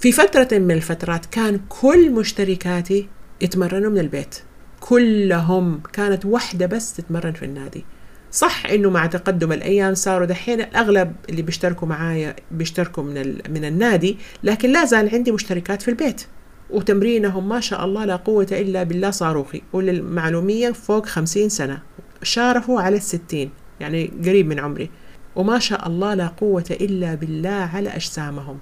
[0.00, 3.08] في فترة من الفترات كان كل مشتركاتي
[3.40, 4.34] يتمرنوا من البيت.
[4.80, 7.84] كلهم كانت واحدة بس تتمرن في النادي.
[8.32, 14.18] صح إنه مع تقدم الأيام صاروا دحين الأغلب اللي بيشتركوا معايا بيشتركوا من من النادي
[14.44, 16.22] لكن لا زال عندي مشتركات في البيت.
[16.70, 19.62] وتمرينهم ما شاء الله لا قوة إلا بالله صاروخي.
[19.72, 21.82] وللمعلومية فوق خمسين سنة.
[22.22, 24.90] شارفوا على الستين يعني قريب من عمري.
[25.36, 28.58] وما شاء الله لا قوة إلا بالله على أجسامهم.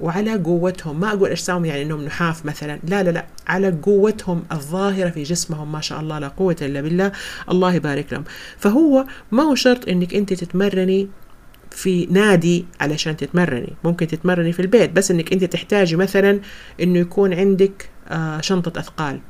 [0.00, 1.00] وعلى قوتهم.
[1.00, 2.78] ما أقول أجسامهم يعني أنهم نحاف مثلا.
[2.84, 3.26] لا لا لا.
[3.46, 7.12] على قوتهم الظاهرة في جسمهم ما شاء الله لا قوة إلا بالله.
[7.50, 8.24] الله يبارك لهم.
[8.58, 11.08] فهو ما هو شرط أنك أنت تتمرني
[11.70, 13.72] في نادي علشان تتمرني.
[13.84, 16.40] ممكن تتمرني في البيت بس إنك أنت تحتاجي مثلا
[16.80, 19.20] إنه يكون عندك آه شنطة أثقال.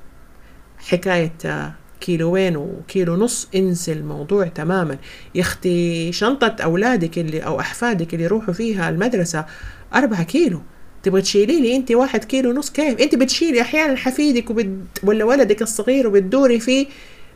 [0.79, 3.49] حكاية آه كيلوين وكيلو نص.
[3.55, 4.99] انسى الموضوع تماما.
[5.35, 9.45] يا أختي شنطة أولادك اللي أو أحفادك اللي يروحوا فيها المدرسة
[9.95, 10.61] أربعة كيلو.
[11.03, 14.85] تبغى تشيلي لي أنت واحد كيلو ونص كيف؟ أنت بتشيلي أحيانا حفيدك وبد...
[15.05, 16.87] ولا ولدك الصغير وبتدوري فيه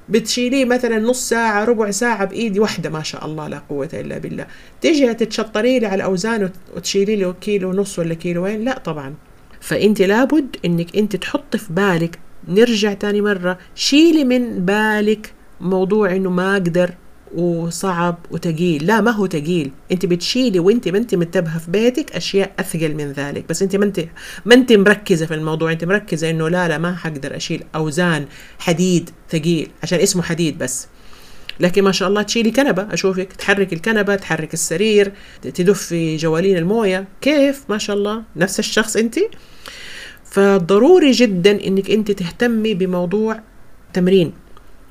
[0.08, 2.60] بتشيليه مثلا نص ساعة ربع ساعة بإيدي.
[2.60, 4.46] واحدة ما شاء الله لا قوة إلا بالله.
[4.80, 9.14] تيجي تتشطري لي على الأوزان وتشيلي لي كيلو ونص ولا كيلوين؟ لا طبعا.
[9.60, 16.30] فأنت لابد إنك أنت تحط في بالك نرجع تاني مرة شيلي من بالك موضوع إنه
[16.30, 16.94] ما أقدر
[17.34, 18.86] وصعب وتقيل.
[18.86, 19.70] لا ما هو تقيل.
[19.92, 23.44] انت بتشيلي وانت ما انت منتبهه في بيتك أشياء أثقل من ذلك.
[23.48, 24.04] بس انت ما انت
[24.44, 25.72] ما انت مركزة في الموضوع.
[25.72, 28.26] انت مركزة إنه لا لا ما حقدر أشيل أوزان
[28.58, 30.86] حديد ثقيل عشان اسمه حديد بس.
[31.60, 32.86] لكن ما شاء الله تشيلي كنبة.
[32.92, 37.08] أشوفك تحرك الكنبة تحرك السرير تدفي جوالين الموية.
[37.20, 38.22] كيف؟ ما شاء الله.
[38.36, 39.18] نفس الشخص أنت.
[40.24, 43.40] فضروري جدا أنك أنت تهتمي بموضوع
[43.92, 44.32] تمرين.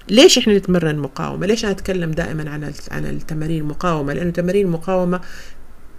[0.09, 5.21] ليش إحنا نتمرن مقاومة؟ ليش أنا أتكلم دائما عن عن التمارين المقاومه لأنه تمارين المقاومه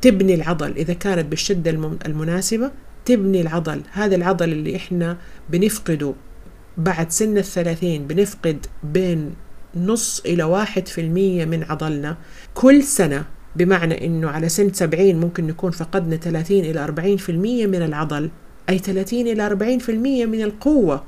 [0.01, 0.71] تبني العضل.
[0.77, 1.71] إذا كانت بالشدة
[2.07, 2.71] المناسبة
[3.05, 3.81] تبني العضل.
[3.93, 5.17] هذا العضل اللي إحنا
[5.51, 6.15] بنفقده
[6.77, 9.35] بعد سن الثلاثين بنفقد بين
[9.77, 12.17] نص إلى واحد في المية من عضلنا
[12.55, 13.25] كل سنة.
[13.57, 18.31] بمعنى أنه على سن سبعين ممكن نكون فقدنا 30 إلى 40 في المية من العضل.
[18.69, 21.05] أي 30 إلى 40 في المية من القوة.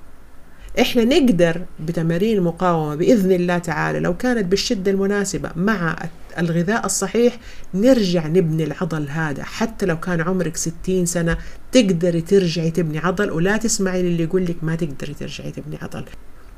[0.81, 5.97] إحنا نقدر بتمارين المقاومة بإذن الله تعالى لو كانت بالشدة المناسبة مع
[6.39, 7.39] الغذاء الصحيح
[7.75, 9.43] نرجع نبني العضل هذا.
[9.45, 11.39] حتى لو كان عمرك 60 سنة
[11.73, 16.05] تقدري ترجعي تبني عضل ولا تسمعي للي يقول لك ما تقدري ترجعي تبني عضل.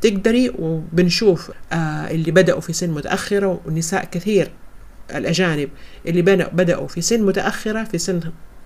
[0.02, 1.76] تقدري وبنشوف آه
[2.10, 4.50] اللي بدأوا في سن متأخرة ونساء كثير
[5.14, 5.68] الأجانب
[6.06, 8.20] اللي بدأوا في سن متأخرة في سن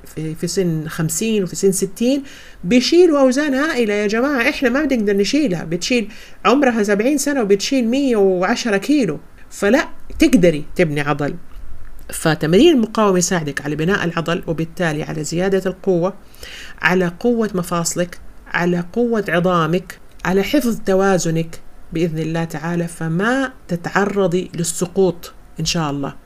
[0.06, 2.22] في, في سن خمسين وفي سن ستين
[2.64, 6.08] بيشيلوا أوزان هائلة يا جماعة إحنا ما بنقدر نشيلها بتشيل
[6.44, 9.20] عمرها سبعين سنة وبتشيل مية وعشرة كيلو.
[9.50, 9.88] فلا
[10.18, 11.34] تقدري تبني عضل.
[12.12, 16.14] فتمرين المقاومة يساعدك على بناء العضل وبالتالي على زيادة القوة
[16.82, 21.60] على قوة مفاصلك على قوة عظامك على حفظ توازنك.
[21.92, 26.21] بإذن الله تعالى فما تتعرضي للسقوط إن شاء الله.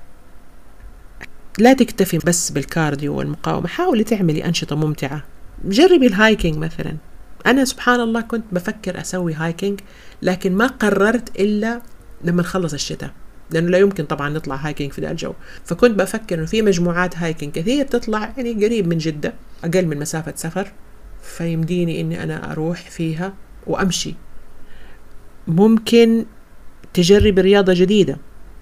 [1.59, 5.25] لا تكتفي بس بال cardio والمقاومة حاولي تعملي أنشطة ممتعة.
[5.65, 6.97] جربي ال hiking مثلا.
[7.47, 9.81] أنا سبحان الله كنت بفكر أسوي hiking
[10.23, 11.83] لكن ما قررت إلا
[12.25, 13.11] لما نخلص الشتاء
[13.51, 15.33] لأنه لا يمكن طبعا نطلع hiking في ذا الجو.
[15.65, 20.33] فكنت بفكر إنه في مجموعات hiking كثير تطلع يعني قريب من جدة أقل من مسافة
[20.37, 20.73] سفر.
[21.23, 23.33] فيمديني إني أنا أروح فيها
[23.67, 24.15] وأمشي.
[25.47, 26.25] ممكن
[26.95, 28.17] تجربي رياضة جديدة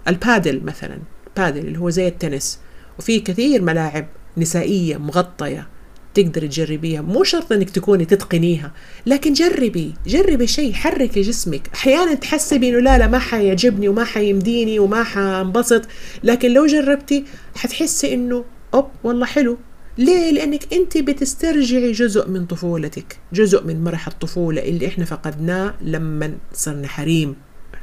[0.08, 0.98] البادل مثلا
[1.36, 2.60] بادل اللي هو زي التنس.
[2.98, 5.68] وفي كثير ملاعب نسائية مغطية
[6.14, 7.00] تقدر تجربيها.
[7.02, 8.72] مو شرط إنك تكوني تتقنيها
[9.06, 11.70] لكن جربي جربي شيء حركي جسمك.
[11.74, 15.82] أحيانا تحسبي إنه لا لا ما حيعجبني وما حيمديني وما حنبسط
[16.24, 17.24] لكن لو جربتي
[17.56, 19.58] حتحسي إنه أوب والله حلو.
[19.98, 26.34] ليه؟ لأنك أنت بتسترجعي جزء من طفولتك جزء من مرح الطفولة اللي إحنا فقدناه لما
[26.52, 27.36] صرنا حريم.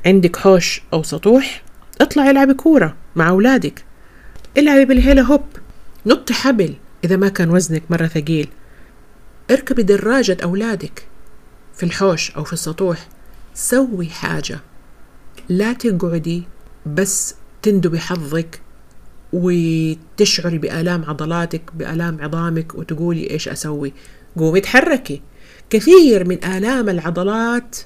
[0.06, 1.64] عندك حوش أو سطوح
[2.02, 3.84] اطلعي العبي كورة مع أولادك.
[4.58, 5.46] العبي بالهيلا هوب.
[6.06, 8.48] نطي حبل إذا ما كان وزنك مرة ثقيل.
[9.52, 11.08] اركبي دراجة أولادك
[11.76, 13.08] في الحوش أو في السطوح.
[13.54, 14.60] سوي حاجة.
[15.50, 16.44] لا تقعدي
[16.86, 18.62] بس تندبي حظك
[19.34, 23.94] وتشعري بآلام عضلاتك بآلام عظامك وتقولي إيش أسوي.
[24.38, 25.22] قومي تحركي
[25.70, 27.78] كثير من آلام العضلات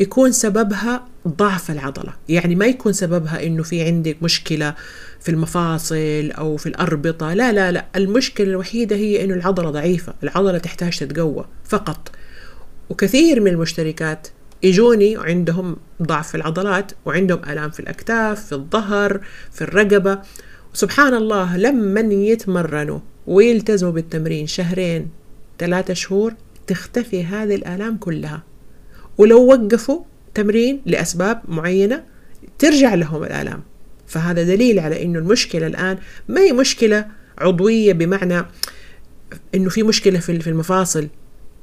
[0.00, 2.12] يكون سببها ضعف العضلة.
[2.28, 4.74] يعني ما يكون سببها إنه في عندك مشكلة
[5.20, 7.34] في المفاصل أو في الأربطة.
[7.34, 7.86] لا لا لا.
[7.96, 10.14] المشكلة الوحيدة هي إنه العضلة ضعيفة.
[10.22, 12.10] العضلة تحتاج تتقوى فقط.
[12.90, 14.28] وكثير من المشتركات
[14.62, 19.20] يجوني وعندهم ضعف في العضلات وعندهم آلام في الأكتاف في الظهر
[19.52, 20.18] في الرقبة.
[20.72, 25.08] سبحان الله لما يتمرنوا ويلتزموا بالتمرين شهرين
[25.58, 26.34] ثلاثة شهور
[26.66, 28.42] تختفي هذه الآلام كلها.
[29.18, 30.00] ولو وقفوا
[30.38, 32.04] تمرين لأسباب معينة
[32.58, 33.62] ترجع لهم الآلام.
[34.06, 35.98] فهذا دليل على أنه المشكلة الآن
[36.28, 37.06] ما هي مشكلة
[37.38, 38.44] عضوية بمعنى
[39.54, 41.08] أنه في مشكلة في المفاصل.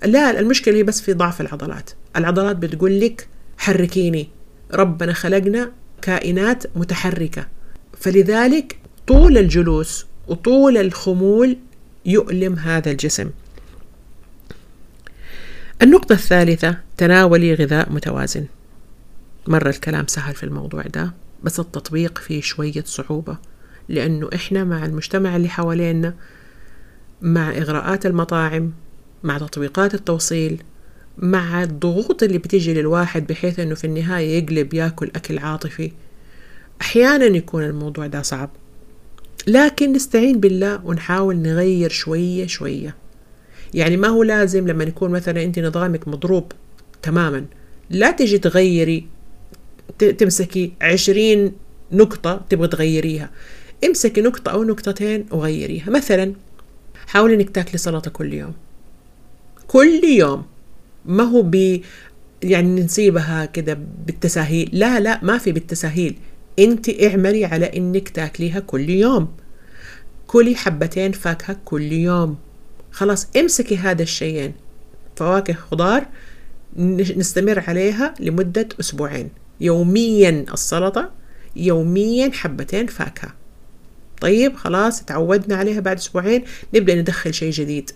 [0.06, 1.90] لا المشكلة هي بس في ضعف العضلات.
[2.16, 4.30] العضلات بتقول لك حركيني
[4.74, 7.48] ربنا خلقنا كائنات متحركة.
[8.00, 11.58] فلذلك طول الجلوس وطول الخمول
[12.06, 13.30] يؤلم هذا الجسم.
[15.82, 18.46] النقطة الثالثة تناولي غذاء متوازن.
[19.48, 23.38] مرة الكلام سهل في الموضوع ده بس التطبيق فيه شوية صعوبة
[23.90, 26.14] لأنه إحنا مع المجتمع اللي حوالينا
[27.22, 28.74] مع إغراءات المطاعم
[29.24, 30.64] مع تطبيقات التوصيل
[31.18, 35.92] مع الضغوط اللي بتيجي للواحد بحيث أنه في النهاية يقلب ياكل أكل عاطفي.
[36.82, 38.50] أحيانا يكون الموضوع ده صعب.
[39.48, 42.96] لكن نستعين بالله ونحاول نغير شوية شوية.
[43.74, 46.52] يعني ما هو لازم لما يكون مثلا أنت نظامك مضروب
[47.02, 47.46] تماما
[47.90, 49.08] لا تجي تغيري
[49.98, 51.52] تمسكي عشرين
[51.92, 53.30] نقطة تبغى تغيريها.
[53.86, 55.90] امسكي نقطة أو نقطتين وغيريها.
[55.90, 56.34] مثلا
[57.08, 58.54] حاولي إنك تاكلي سلطة كل يوم.
[59.68, 60.46] كل يوم.
[61.06, 61.82] ما هو ب
[62.44, 64.70] يعني نسيبها كده بالتساهيل.
[64.74, 66.16] لا لا ما في بالتساهيل.
[66.60, 69.28] انت اعملي على إنك تاكليها كل يوم.
[70.28, 72.38] كلي حبتين فاكهة كل يوم.
[72.92, 74.54] خلاص امسكي هذا الشيئين.
[75.16, 76.06] فواكه خضار
[76.78, 79.30] نستمر عليها لمدة أسبوعين.
[79.62, 81.12] يوميا السلطة
[81.56, 83.34] يوميا حبتين فاكهة.
[84.22, 86.44] طيب خلاص تعودنا عليها بعد أسبوعين.
[86.74, 87.92] نبدأ ندخل شيء جديد.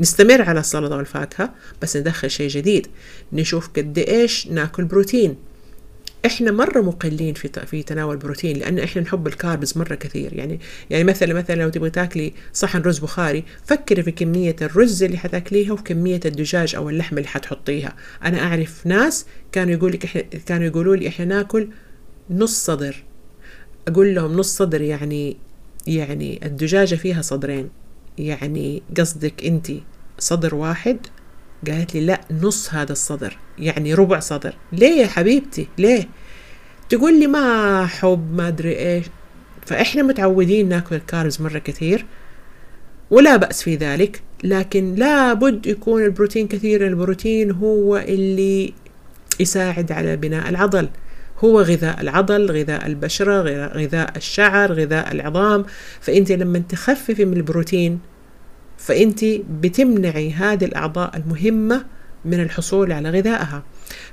[0.00, 2.86] نستمر على السلطة والفاكهة بس ندخل شيء جديد.
[3.32, 5.36] نشوف قد إيش ناكل بروتين.
[6.26, 10.32] إحنا مرة مقلين في في تناول البروتين لأن إحنا نحب الكاربز مرة كثير.
[10.32, 10.60] يعني
[10.90, 15.72] يعني مثلا مثلا لو تبغي تاكلي صحن رز بخاري فكري في كمية الرز اللي حتاكليها
[15.72, 17.96] وكمية الدجاج أو اللحم اللي حتحطيها.
[18.24, 21.68] أنا أعرف ناس كانوا يقول لك إحنا كانوا يقولوا لي إحنا ناكل
[22.30, 23.04] نص صدر.
[23.88, 25.36] أقول لهم نص صدر يعني
[25.86, 27.68] يعني الدجاجة فيها صدرين.
[28.18, 29.72] يعني قصدك انت
[30.18, 30.98] صدر واحد
[31.66, 34.54] قالت لي لا نص هذا الصدر يعني ربع صدر.
[34.72, 36.08] ليه يا حبيبتي؟ ليه؟
[36.88, 39.06] تقول لي ما حب ما أدري إيش.
[39.66, 42.06] فإحنا متعودين ناكل الكاربز مرة كثير
[43.10, 46.86] ولا بأس في ذلك لكن لابد يكون البروتين كثير.
[46.86, 48.72] البروتين هو اللي
[49.40, 50.88] يساعد على بناء العضل.
[51.44, 55.64] هو غذاء العضل غذاء البشرة غذاء الشعر غذاء العظام.
[56.00, 58.00] فأنت لما تخففي من البروتين
[58.86, 59.24] فأنت
[59.60, 61.84] بتمنعي هذه الأعضاء المهمة
[62.24, 63.62] من الحصول على غذائها.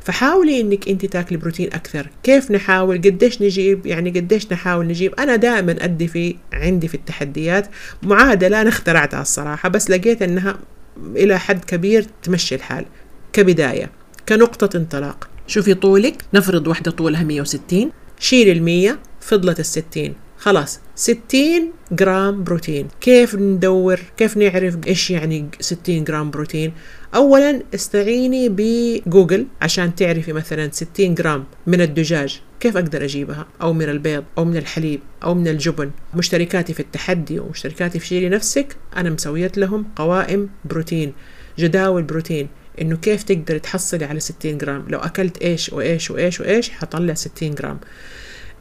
[0.01, 2.09] فحاولي إنك أنت تاكلي بروتين أكثر.
[2.23, 7.69] كيف نحاول؟ قديش نجيب؟ يعني قديش نحاول نجيب؟ أنا دائما أدي في عندي في التحديات.
[8.03, 10.59] معادلة أنا اخترعتها الصراحة بس لقيت إنها
[11.15, 12.85] إلى حد كبير تمشي الحال.
[13.33, 13.89] كبداية
[14.29, 15.29] كنقطة انطلاق.
[15.47, 16.15] شوفي طولك.
[16.33, 20.13] نفرض واحدة طولها 160 شيلي المية فضلت الستين.
[20.43, 20.79] خلاص.
[20.95, 22.87] 60 جرام بروتين.
[23.01, 26.73] كيف ندور؟ كيف نعرف إيش يعني 60 جرام بروتين؟
[27.15, 32.41] اولا استعيني بجوجل عشان تعرفي مثلا 60 جرام من الدجاج.
[32.59, 35.91] كيف أقدر أجيبها؟ أو من البيض أو من الحليب أو من الجبن.
[36.13, 38.75] مشتركاتي في التحدي ومشتركاتي في شيلي نفسك.
[38.95, 41.13] أنا مسوية لهم قوائم بروتين
[41.59, 42.47] جداول بروتين.
[42.81, 47.55] إنه كيف تقدر تحصلي على 60 جرام؟ لو أكلت إيش وإيش وإيش وإيش حطلع 60
[47.55, 47.79] جرام.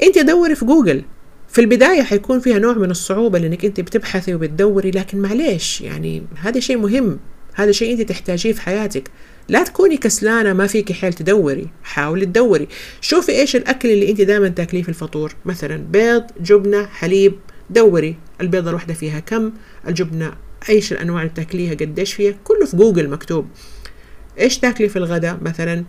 [0.02, 1.04] انت دوري في جوجل.
[1.52, 6.60] في البداية حيكون فيها نوع من الصعوبة لأنك أنت بتبحثي وبتدوري لكن معليش يعني هذا
[6.60, 7.18] شيء مهم
[7.54, 9.10] هذا شيء أنت تحتاجيه في حياتك.
[9.48, 12.68] لا تكوني كسلانة ما فيك حيل تدوري حاولي تدوري.
[13.00, 15.34] شوفي إيش الأكل اللي أنت دائما تاكليه في الفطور.
[15.44, 17.34] مثلا بيض جبنة حليب
[17.70, 18.16] دوري.
[18.40, 19.52] البيضة الواحدة فيها كم؟
[19.88, 20.32] الجبنة
[20.68, 23.46] إيش الأنواع اللي بتاكليها؟ قديش فيها؟ كله في جوجل مكتوب.
[24.38, 25.84] إيش تاكلي في الغداء؟ مثلا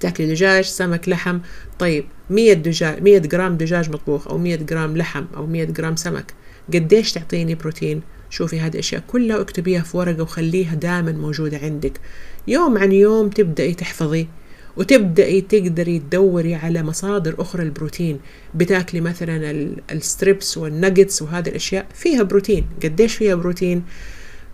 [0.00, 1.38] تاكلي دجاج سمك لحم.
[1.78, 6.34] طيب 100 دجاج 100 جرام دجاج مطبوخ أو 100 جرام لحم أو 100 جرام سمك
[6.74, 12.00] قديش تعطيني بروتين؟ شوفي هذه الأشياء كلها واكتبيها في ورقة وخليها دائما موجودة عندك.
[12.48, 14.26] يوم عن يوم تبدأي تحفظي
[14.76, 18.20] وتبدأي تقدري تدوري على مصادر أخرى البروتين
[18.54, 19.52] بتاكلي مثلا
[19.92, 22.66] ال strips وال nuggets وهذه الأشياء فيها بروتين.
[22.82, 23.82] قديش فيها بروتين؟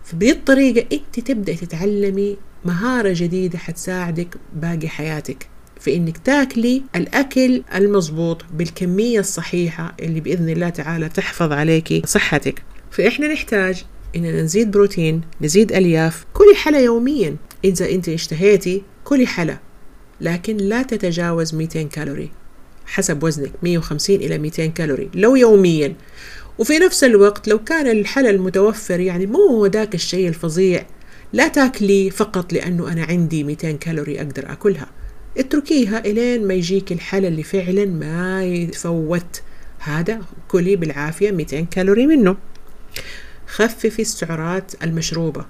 [0.03, 5.47] فبهذه الطريقة أنت تبدأي تتعلمي مهارة جديدة حتساعدك باقي حياتك
[5.79, 12.63] في إنك تاكلي الأكل المضبوط بالكمية الصحيحة اللي بإذن الله تعالى تحفظ عليكي صحتك.
[12.91, 13.83] فإحنا نحتاج
[14.15, 17.35] إننا نزيد بروتين نزيد ألياف كلي حلا يوميا.
[17.65, 19.57] إذا أنت اشتهيتي كلي حلا
[20.21, 22.31] لكن لا تتجاوز 200 كالوري
[22.85, 25.95] حسب وزنك 150 إلى 200 كالوري لو يوميا.
[26.57, 30.85] وفي نفس الوقت لو كان الحلا المتوفر يعني مو هو ذاك الشيء الفظيع
[31.33, 34.87] لا تاكلي فقط لأنه أنا عندي 200 كالوري أقدر أكلها.
[35.37, 39.41] اتركيها إلين ما يجيك الحلا اللي فعلا ما يفوت.
[39.79, 42.37] هذا كلي بالعافية 200 كالوري منه.
[43.47, 45.45] خففي السعرات المشروبة.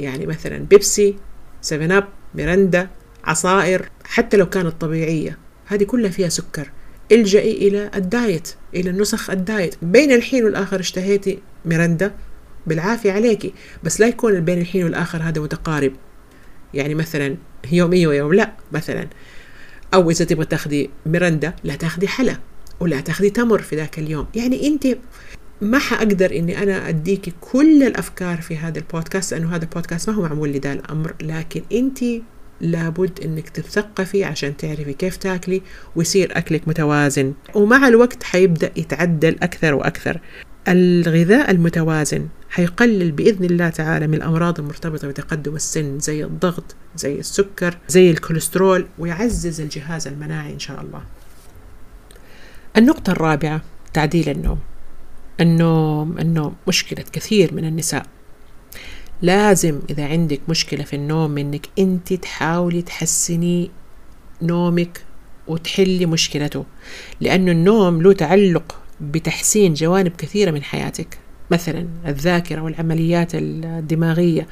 [0.00, 1.16] يعني مثلا بيبسي
[1.62, 2.88] 7 Up ميرندا
[3.24, 5.38] عصائر حتى لو كانت طبيعية.
[5.66, 6.70] هذه كلها فيها سكر.
[7.12, 9.74] إلجئي إلى ال diet إلى النسخ ال diet.
[9.82, 12.14] بين الحين والآخر اشتهيتي ميرندا.
[12.66, 13.52] بالعافية عليكي
[13.84, 15.92] بس لا يكون بين الحين والآخر هذا متقارب.
[16.74, 17.36] يعني مثلا
[17.72, 19.08] يوم إيه ويوم لا مثلا.
[19.94, 22.36] أو إذا تبغى تاخدي ميرندا لا تاخدي حلا
[22.80, 24.26] ولا تاخدي تمر في ذاك اليوم.
[24.34, 24.86] يعني أنت
[25.60, 30.22] ما حأقدر إني أنا أديكي كل الأفكار في هذا البودكاست لأنه هذا البودكاست ما هو
[30.22, 31.14] معمول لذا الأمر.
[31.22, 31.98] لكن أنت
[32.60, 35.62] لابد إنك تتثقفي عشان تعرفي كيف تاكلي
[35.96, 37.32] ويصير أكلك متوازن.
[37.54, 40.20] ومع الوقت حيبدأ يتعدل أكثر وأكثر.
[40.68, 47.78] الغذاء المتوازن حيقلل بإذن الله تعالى من الأمراض المرتبطة بتقدم السن زي الضغط زي السكر
[47.88, 51.02] زي الكوليسترول ويعزز الجهاز المناعي إن شاء الله.
[52.76, 54.58] النقطة الرابعة تعديل النوم.
[55.40, 58.06] النوم النوم مشكلة كثير من النساء.
[59.22, 63.70] لازم إذا عندك مشكلة في النوم إنك أنت تحاولي تحسني
[64.42, 65.04] نومك
[65.46, 66.64] وتحلي مشكلته
[67.20, 71.18] لأنه النوم له تعلق بتحسين جوانب كثيرة من حياتك.
[71.50, 74.46] مثلا الذاكرة والعمليات الدماغية.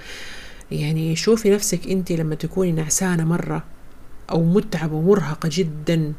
[0.71, 3.65] يعني شوفي نفسك أنت لما تكوني نعسانة مرة
[4.31, 6.13] أو متعبة ومرهقة جدا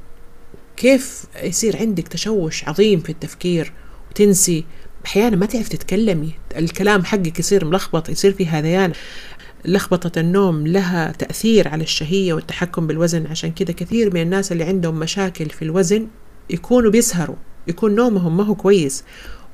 [0.77, 3.73] كيف يصير عندك تشوش عظيم في التفكير؟
[4.11, 4.65] وتنسي
[5.05, 6.31] أحيانا ما تعرف تتكلمي.
[6.57, 8.91] الكلام حقك يصير ملخبط يصير في هذيان.
[9.65, 13.27] لخبطة النوم لها تأثير على الشهية والتحكم بالوزن.
[13.27, 16.07] عشان كده كثير من الناس اللي عندهم مشاكل في الوزن
[16.49, 17.35] يكونوا بيسهروا.
[17.67, 19.03] يكون نومهم ما هو كويس.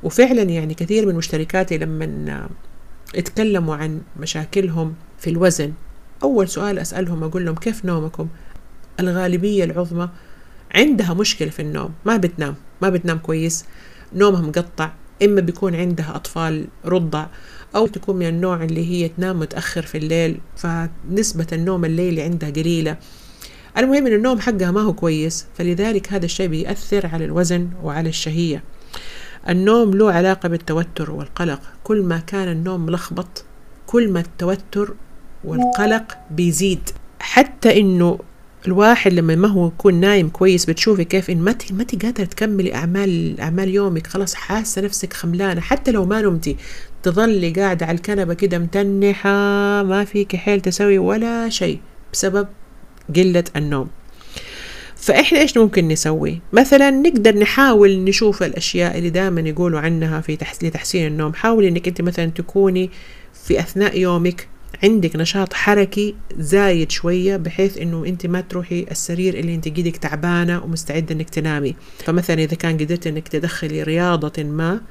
[0.04, 2.50] وفعلا يعني كثير من مشتركاتي لما
[3.16, 5.74] يتكلموا عن مشاكلهم في الوزن
[6.24, 8.28] أول سؤال أسألهم أقول لهم كيف نومكم؟
[9.00, 10.10] الغالبية العظمى
[10.76, 13.66] عندها مشكلة في النوم ما بتنام ما بتنام كويس
[14.16, 14.92] نومها مقطع
[15.24, 17.26] إما بيكون عندها أطفال رضع
[17.76, 22.98] أو تكون من النوع اللي هي تنام متأخر في الليل فنسبة النوم الليلي عندها قليلة.
[23.78, 28.64] المهم أن النوم حقها ما هو كويس فلذلك هذا الشيء بيأثر على الوزن وعلى الشهية.
[29.50, 31.62] النوم له علاقة بالتوتر والقلق.
[31.84, 33.46] كل ما كان النوم ملخبط
[33.88, 34.94] كل ما التوتر
[35.44, 36.90] والقلق بيزيد.
[37.20, 38.20] حتى إنه
[38.68, 43.40] الواحد لما ما هو يكون نايم كويس بتشوفي كيف إن ما ما قادره تكملي اعمال
[43.40, 45.62] أعمال يومك خلاص حاسة نفسك خملانة.
[45.62, 46.58] حتى لو ما نمتي
[47.04, 49.30] تظلي قاعدة على الكنبة كده متنحة
[49.84, 51.80] ما فيك حيل تسوي ولا شيء.
[52.14, 52.48] بسبب
[53.16, 53.88] قلة النوم.
[54.96, 61.08] فإحنا إيش ممكن نسوي؟ مثلا نقدر نحاول نشوف الأشياء اللي دائما يقولوا عنها في لتحسين
[61.08, 61.34] النوم.
[61.34, 62.90] حاولي إنك أنت مثلا تكوني
[63.34, 64.48] في أثناء يومك
[64.84, 70.64] عندك نشاط حركي زايد شوية بحيث إنه أنت ما تروحي السرير اللي أنت قيدك تعبانة
[70.64, 71.76] ومستعدة إنك تنامي.
[72.06, 74.82] فمثلا إذا كان قدرت إنك تدخلي رياضة ما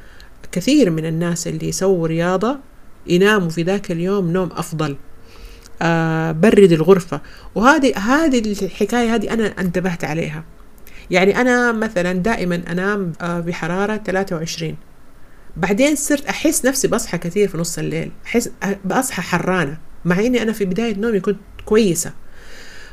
[0.53, 2.59] كثير من الناس اللي يسووا رياضة
[3.07, 4.91] يناموا في ذاك اليوم نوم أفضل.
[4.91, 5.10] آه
[6.33, 7.21] برد الغرفة.
[7.55, 10.45] وهذه هذه الحكاية هذه أنا انتبهت عليها.
[11.11, 14.77] يعني أنا مثلا دائما أنام آه بحرارة 23
[15.57, 18.11] بعدين صرت أحس نفسي بصحى كثير في نص الليل.
[18.27, 18.51] احس
[18.85, 22.13] بصحى حرانة مع إني أنا في بداية نومي كنت كويسة.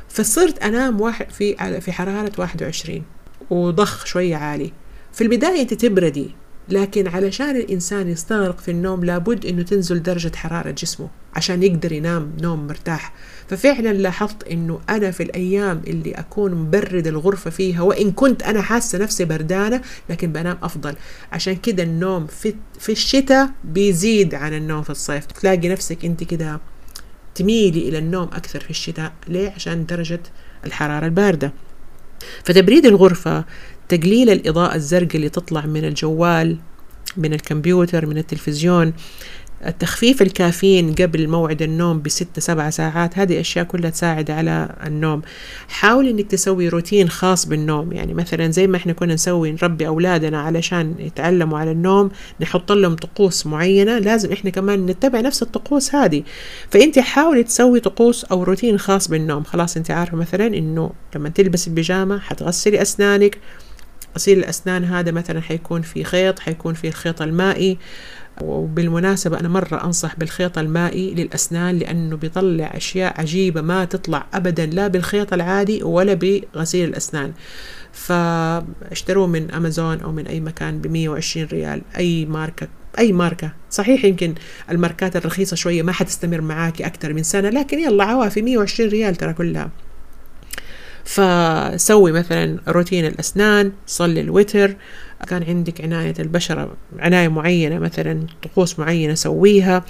[0.08, 3.02] فصرت أنام واحد في في حرارة 21
[3.50, 4.72] وضخ شوية عالي.
[5.12, 6.30] في البداية أنت تبردي.
[6.70, 12.32] لكن علشان الإنسان يستغرق في النوم لابد أنه تنزل درجة حرارة جسمه عشان يقدر ينام
[12.42, 13.12] نوم مرتاح.
[13.48, 18.98] ففعلا لاحظت أنه أنا في الأيام اللي أكون مبرد الغرفة فيها وإن كنت أنا حاسة
[18.98, 20.94] نفسي بردانة لكن بنام أفضل.
[21.32, 25.26] عشان كده النوم في, في الشتاء بيزيد عن النوم في الصيف.
[25.26, 26.60] تلاقي نفسك أنت كده
[27.34, 29.12] تميلي إلى النوم أكثر في الشتاء.
[29.28, 30.20] ليه؟ عشان درجة
[30.66, 31.52] الحرارة الباردة.
[32.44, 33.44] فتبريد الغرفة
[33.88, 36.56] تقليل الإضاءة الزرقاء اللي تطلع من الجوال
[37.16, 38.92] من الكمبيوتر من التلفزيون.
[39.66, 45.22] التخفيف الكافيين قبل موعد النوم بستة سبعة ساعات هذه أشياء كلها تساعد على النوم.
[45.68, 50.40] حاول إنك تسوي روتين خاص بالنوم يعني مثلا زي ما إحنا كنا نسوي نربي أولادنا
[50.40, 52.10] علشان يتعلموا على النوم
[52.40, 56.22] نحط لهم طقوس معينة لازم إحنا كمان نتبع نفس الطقوس هذه.
[56.70, 59.42] فأنت حاولي تسوي طقوس أو روتين خاص بالنوم.
[59.42, 63.38] خلاص أنت عارفة مثلا إنه لما تلبس البيجامة حتغسلي أسنانك
[64.16, 67.78] غسيل الأسنان هذا مثلا حيكون في خيط حيكون في الخيط المائي.
[68.42, 74.88] وبالمناسبة أنا مرة أنصح بالخيط المائي للأسنان لأنه بيطلع أشياء عجيبة ما تطلع أبدا لا
[74.88, 77.32] بالخيط العادي ولا بغسيل الأسنان.
[77.92, 81.82] فاشتروه من أمازون أو من أي مكان بمية وعشرين ريال.
[81.96, 83.52] أي ماركة أي ماركة.
[83.70, 84.34] صحيح يمكن
[84.70, 89.32] الماركات الرخيصة شوية ما حتستمر معاكي أكثر من سنة لكن يلا عوافي 120 ريال ترى
[89.32, 89.70] كلها.
[91.08, 94.76] فسوي مثلا روتين الأسنان صلي الوتر.
[95.28, 99.84] كان عندك عناية البشرة عناية معينة مثلا طقوس معينة سويها.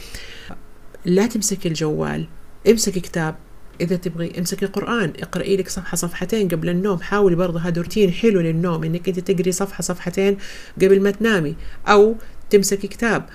[1.05, 2.27] لا تمسك الجوال
[2.69, 3.37] امسك كتاب.
[3.81, 7.01] إذا تبغي امسكي قرآن اقرأي لك صفحة صفحتين قبل النوم.
[7.01, 10.37] حاولي برضه هذا روتين حلو للنوم إنك أنت تقري صفحة صفحتين
[10.77, 11.57] قبل ما تنامي.
[11.89, 12.15] أو
[12.51, 13.27] تمسكي كتاب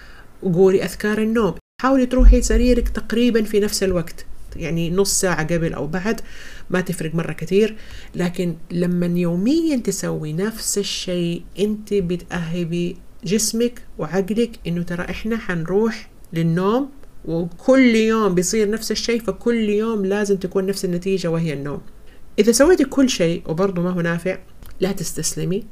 [0.43, 1.55] وقولي أذكار النوم.
[1.81, 4.25] حاولي تروحي سريرك تقريبا في نفس الوقت.
[4.55, 6.21] يعني نص ساعة قبل أو بعد
[6.69, 7.75] ما تفرق مرة كثير
[8.15, 16.89] لكن لما يوميا تسوي نفس الشيء أنت بتأهبي جسمك وعقلك إنه ترى إحنا حنروح للنوم
[17.25, 21.81] وكل يوم بيصير نفس الشيء فكل يوم لازم تكون نفس النتيجة وهي النوم.
[22.39, 24.37] إذا سويتي كل شيء وبرضه ما هو نافع
[24.79, 25.63] لا تستسلمي.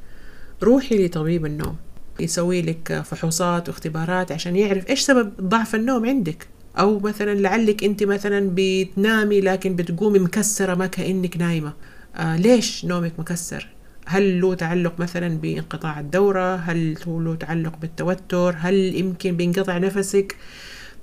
[0.64, 1.76] روحي لطبيب النوم
[2.20, 6.48] يسوي لك فحوصات واختبارات عشان يعرف إيش سبب ضعف النوم عندك.
[6.80, 11.74] أو مثلا لعلك أنت مثلا بتنامي لكن بتقومي مكسرة ما كأنك نايمة.
[12.16, 13.68] آه ليش نومك مكسر؟
[14.06, 20.36] هل له تعلق مثلا بانقطاع الدورة؟ هل له تعلق بالتوتر؟ هل يمكن بينقطع نفسك؟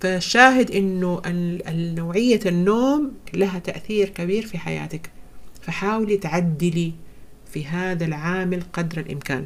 [0.01, 1.23] فالشاهد إنه
[1.97, 5.11] نوعية النوم لها تأثير كبير في حياتك.
[5.63, 6.93] فحاولي تعدلي
[7.53, 9.45] في هذا العامل قدر الإمكان.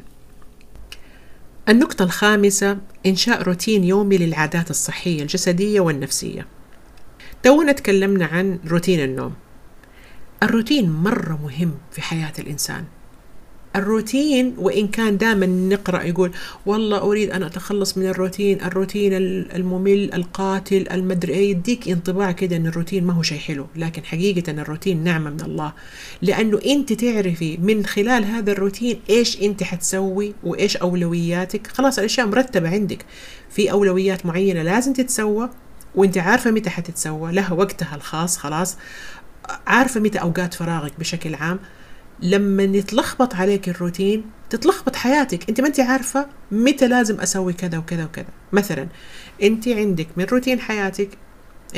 [1.69, 6.47] النقطة الخامسة إنشاء روتين يومي للعادات الصحية الجسدية والنفسية.
[7.43, 9.33] تونا تكلمنا عن روتين النوم.
[10.43, 12.85] الروتين مرة مهم في حياة الإنسان.
[13.75, 16.31] الروتين وإن كان دائما نقرأ يقول
[16.65, 19.13] والله أريد أن أتخلص من الروتين الروتين
[19.55, 23.67] الممل القاتل المدري إيه يديك انطباع كده أن الروتين ما هو شيء حلو.
[23.75, 25.73] لكن حقيقة الروتين نعمة من الله.
[26.21, 31.67] لأنه أنت تعرفي من خلال هذا الروتين إيش أنت حتسوي وإيش أولوياتك.
[31.67, 33.05] خلاص الأشياء مرتبة عندك.
[33.49, 35.49] في أولويات معينة لازم تتسوى
[35.95, 37.31] وأنت عارفة متى حتتسوى.
[37.31, 38.77] لها وقتها الخاص خلاص.
[39.67, 41.59] عارفة متى أوقات فراغك بشكل عام.
[42.23, 45.49] لما يتلخبط عليك الروتين تتلخبط حياتك.
[45.49, 48.25] أنت ما أنت عارفة متى لازم أسوي كذا وكذا وكذا.
[48.53, 48.87] مثلا
[49.43, 51.09] أنت عندك من روتين حياتك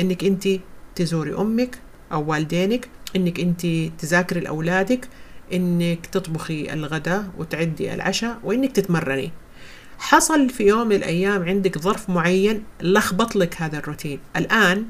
[0.00, 0.48] إنك أنت
[0.94, 1.78] تزوري أمك
[2.12, 3.66] أو والدينك إنك أنت
[3.98, 5.08] تذاكري لأولادك
[5.52, 9.30] إنك تطبخي الغداء وتعدي العشاء وإنك تتمرني.
[9.98, 14.18] حصل في يوم من الأيام عندك ظرف معين لخبط لك هذا الروتين.
[14.36, 14.86] الآن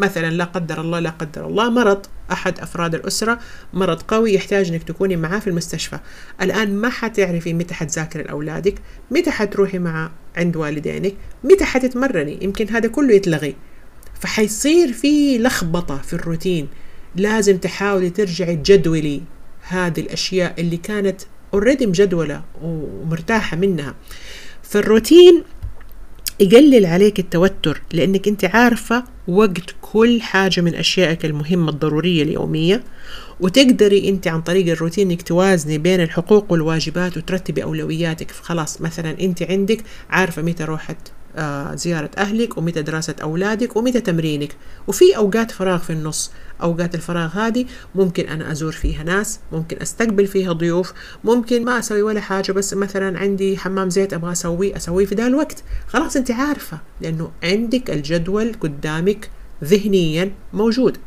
[0.00, 3.38] مثلا لا قدر الله لا قدر الله مرض أحد أفراد الأسرة
[3.72, 5.98] مرض قوي يحتاج أنك تكوني معاه في المستشفى.
[6.42, 8.74] الآن ما حتعرفي متى حتذاكري لأولادك
[9.10, 13.56] متى حتروحي مع عند والدينك متى حتتمرني؟ يمكن هذا كله يتلغي.
[14.20, 16.68] فحيصير في لخبطة في الروتين.
[17.16, 19.22] لازم تحاولي ترجعي تجدولي
[19.68, 21.20] هذه الأشياء اللي كانت
[21.54, 23.94] اوريدي مجدولة ومرتاحة منها.
[24.62, 25.42] فالروتين
[26.40, 32.82] يقلل عليك التوتر لأنك أنت عارفة وقت كل حاجة من أشيائك المهمة الضرورية اليومية
[33.40, 38.30] وتقدري أنت عن طريق الروتين إنك توازني بين الحقوق والواجبات وترتبي أولوياتك.
[38.30, 40.96] خلاص مثلا أنت عندك عارفة متى روحت
[41.36, 44.56] آه، زيارة أهلك ومتى دراسة أولادك ومتى تمرينك.
[44.88, 46.30] وفي أوقات فراغ في النص
[46.62, 50.92] أوقات الفراغ هذه ممكن أنا أزور فيها ناس ممكن أستقبل فيها ضيوف
[51.24, 55.26] ممكن ما أسوي ولا حاجة بس مثلا عندي حمام زيت أبغى أسويه أسويه في ذا
[55.26, 55.64] الوقت.
[55.88, 59.30] خلاص أنت عارفة لأنه عندك الجدول قدامك
[59.64, 60.98] ذهنيا موجود.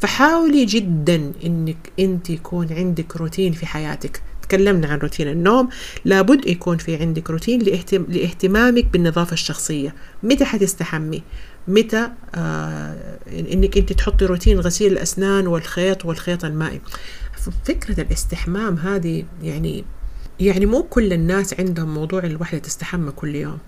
[0.00, 4.22] فحاولي جدا إنك أنت يكون عندك روتين في حياتك.
[4.42, 5.68] تكلمنا عن روتين النوم.
[6.04, 8.06] لابد يكون في عندك روتين لاهتم...
[8.08, 9.94] لاهتمامك بالنظافة الشخصية.
[10.22, 11.22] متى حتستحمي؟
[11.68, 16.80] متى آه إنك أنت تحطي روتين غسيل الأسنان والخيط والخيط المائي.
[17.64, 19.84] فكرة الاستحمام هذه يعني
[20.40, 23.58] يعني مو كل الناس عندهم موضوع الوحدة تستحمى كل يوم.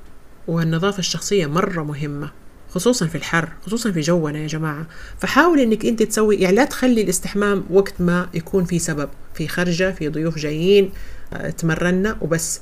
[0.48, 2.30] والنظافة الشخصية مرة مهمة.
[2.70, 4.86] خصوصا في الحر خصوصا في جونا يا جماعة.
[5.18, 9.90] فحاول إنك أنت تسوي يعني لا تخلي الاستحمام وقت ما يكون في سبب في خرجة
[9.90, 10.90] في ضيوف جايين
[11.58, 12.60] تمرنا وبس.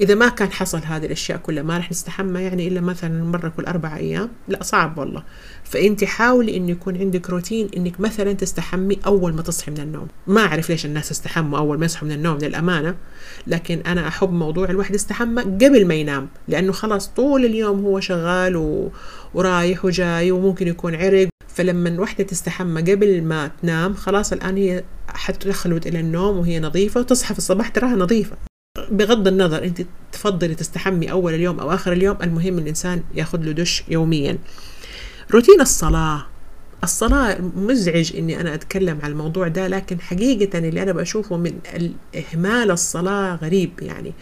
[0.00, 3.64] إذا ما كان حصل هذه الأشياء كلها ما رح نستحمى يعني إلا مثلا مرة كل
[3.64, 5.22] أربع أيام لا صعب والله.
[5.64, 10.08] فأنت حاولي إنه يكون عندك روتين إنك مثلا تستحمي أول ما تصحي من النوم.
[10.26, 12.94] ما أعرف ليش الناس يستحموا أول ما يصحوا من النوم للأمانة
[13.46, 18.56] لكن أنا أحب موضوع الواحد يستحمى قبل ما ينام لأنه خلاص طول اليوم هو شغال
[18.56, 18.92] و...
[19.34, 21.28] ورايح وجاي وممكن يكون عرق.
[21.48, 27.34] فلما الوحدة تستحمى قبل ما تنام خلاص الآن هي حتخلد إلى النوم وهي نظيفة وتصحى
[27.34, 28.49] في الصباح تراها نظيفة.
[28.90, 33.84] بغض النظر انت تفضلي تستحمي أول اليوم أو آخر اليوم المهم الإنسان ياخذ له دش
[33.88, 34.38] يوميا.
[35.30, 36.26] روتين الصلاة.
[36.84, 41.58] الصلاة مزعج إني أنا أتكلم عن الموضوع ده لكن حقيقة اللي أنا بشوفه من
[42.14, 44.12] إهمال الصلاة غريب يعني.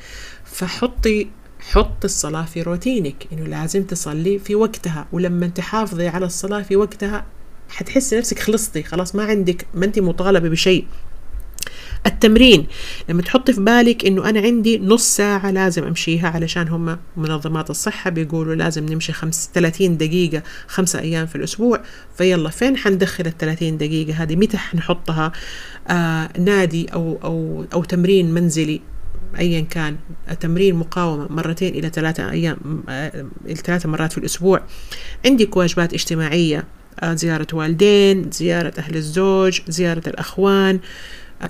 [0.45, 1.29] فحطي
[1.61, 3.27] حط الصلاة في روتينك.
[3.33, 5.07] إنه لازم تصلي في وقتها.
[5.13, 7.27] ولما تحافظي على الصلاة في وقتها
[7.69, 10.87] حتحسي نفسك خلصتي خلاص ما عندك ما أنت مطالبة بشيء.
[12.07, 12.67] التمرين.
[13.09, 18.11] لما تحطي في بالك إنه أنا عندي نص ساعة لازم أمشيها علشان هم منظمات الصحة
[18.11, 21.81] بيقولوا لازم نمشي خمس 30 دقيقة خمسة أيام في الأسبوع.
[22.17, 25.33] فيلا فين حندخل ال 30 دقيقة هذه؟ متى حنحطها؟
[25.89, 28.81] آه نادي أو أو أو تمرين منزلي
[29.39, 29.97] ايا كان.
[30.41, 32.57] تمرين مقاومة مرتين إلى ثلاثة أيام
[33.47, 34.63] إلى ثلاثة مرات في الأسبوع.
[35.27, 36.65] عندك واجبات اجتماعية
[37.05, 40.81] زيارة والدين زيارة أهل الزوج زيارة الأخوان.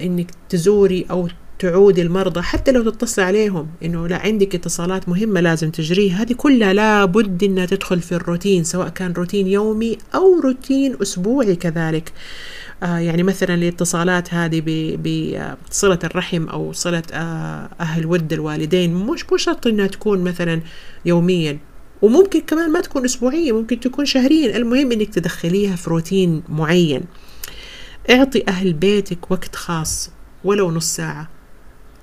[0.03, 1.29] إنك تزوري أو
[1.59, 3.69] تعودي المرضى حتى لو تتصل عليهم.
[3.85, 6.23] إنه لا عندك اتصالات مهمة لازم تجريها.
[6.23, 12.13] هذه كلها لابد إنها تدخل في الروتين سواء كان روتين يومي أو روتين أسبوعي كذلك.
[12.83, 14.97] آه يعني مثلا الاتصالات هذه
[15.71, 18.95] بصلة الرحم أو صلة آه أهل ود الوالدين.
[18.95, 20.61] مش مش شرط إنها تكون مثلا
[21.05, 21.59] يوميا.
[22.03, 24.57] وممكن كمان ما تكون أسبوعية ممكن تكون شهريا.
[24.57, 27.03] المهم إنك تدخليها في روتين معين.
[28.11, 30.11] اعطي أهل بيتك وقت خاص
[30.45, 31.29] ولو نص ساعة.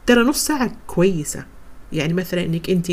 [0.05, 1.45] ترى نص ساعة كويسة.
[1.93, 2.91] يعني مثلا إنك انت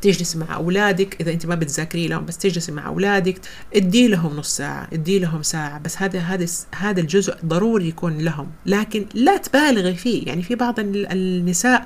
[0.00, 1.16] تجلس مع أولادك.
[1.20, 3.40] إذا أنت ما بتذاكري لهم بس تجلسي مع أولادك.
[3.74, 5.78] ادي لهم نص ساعة ادي لهم ساعة.
[5.78, 8.50] بس هذا هذا هذا الجزء ضروري يكون لهم.
[8.66, 10.26] لكن لا تبالغي فيه.
[10.26, 11.84] يعني في بعض النساء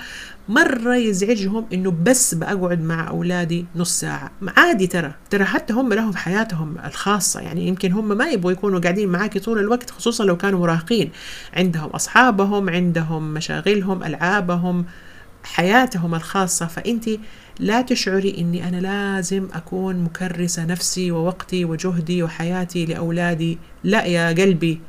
[0.49, 4.31] مرة يزعجهم إنه بس بقعد مع أولادي نص ساعة.
[4.57, 5.15] عادي ترى.
[5.31, 7.41] ترى حتى هم لهم حياتهم الخاصة.
[7.41, 11.11] يعني يمكن هم ما يبغوا يكونوا قاعدين معاكي طول الوقت خصوصا لو كانوا مراهقين.
[11.55, 14.85] عندهم أصحابهم عندهم مشاغلهم ألعابهم
[15.45, 16.67] حياتهم الخاصة.
[16.67, 17.05] فأنت
[17.59, 23.59] لا تشعري إني أنا لازم أكون مكرسة نفسي ووقتي وجهدي وحياتي لأولادي.
[23.85, 24.81] لا يا قلبي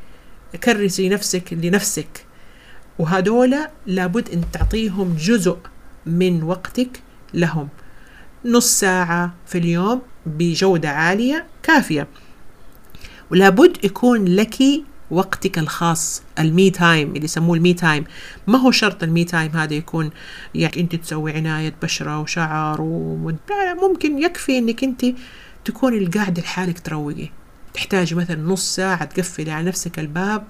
[0.64, 2.26] كرسي نفسك لنفسك.
[3.00, 3.56] وهدول
[3.86, 5.58] لابد أن تعطيهم جزء
[6.06, 7.02] من وقتك
[7.34, 7.70] لهم.
[8.46, 12.08] نص ساعة في اليوم بجودة عالية كافية.
[13.32, 14.58] ولابد يكون لك
[15.12, 18.04] وقتك الخاص ال me time اللي يسموه ال me time
[18.48, 20.10] ما هو شرط ال me time هذا يكون؟
[20.56, 23.32] يعني أنت تسوي عناية بشرة وشعر و...
[23.82, 25.06] ممكن يكفي إنك أنت
[25.66, 27.30] تكوني القاعدة لحالك تروقي.
[27.74, 30.48] تحتاجي مثلا نص ساعة تقفلي على نفسك الباب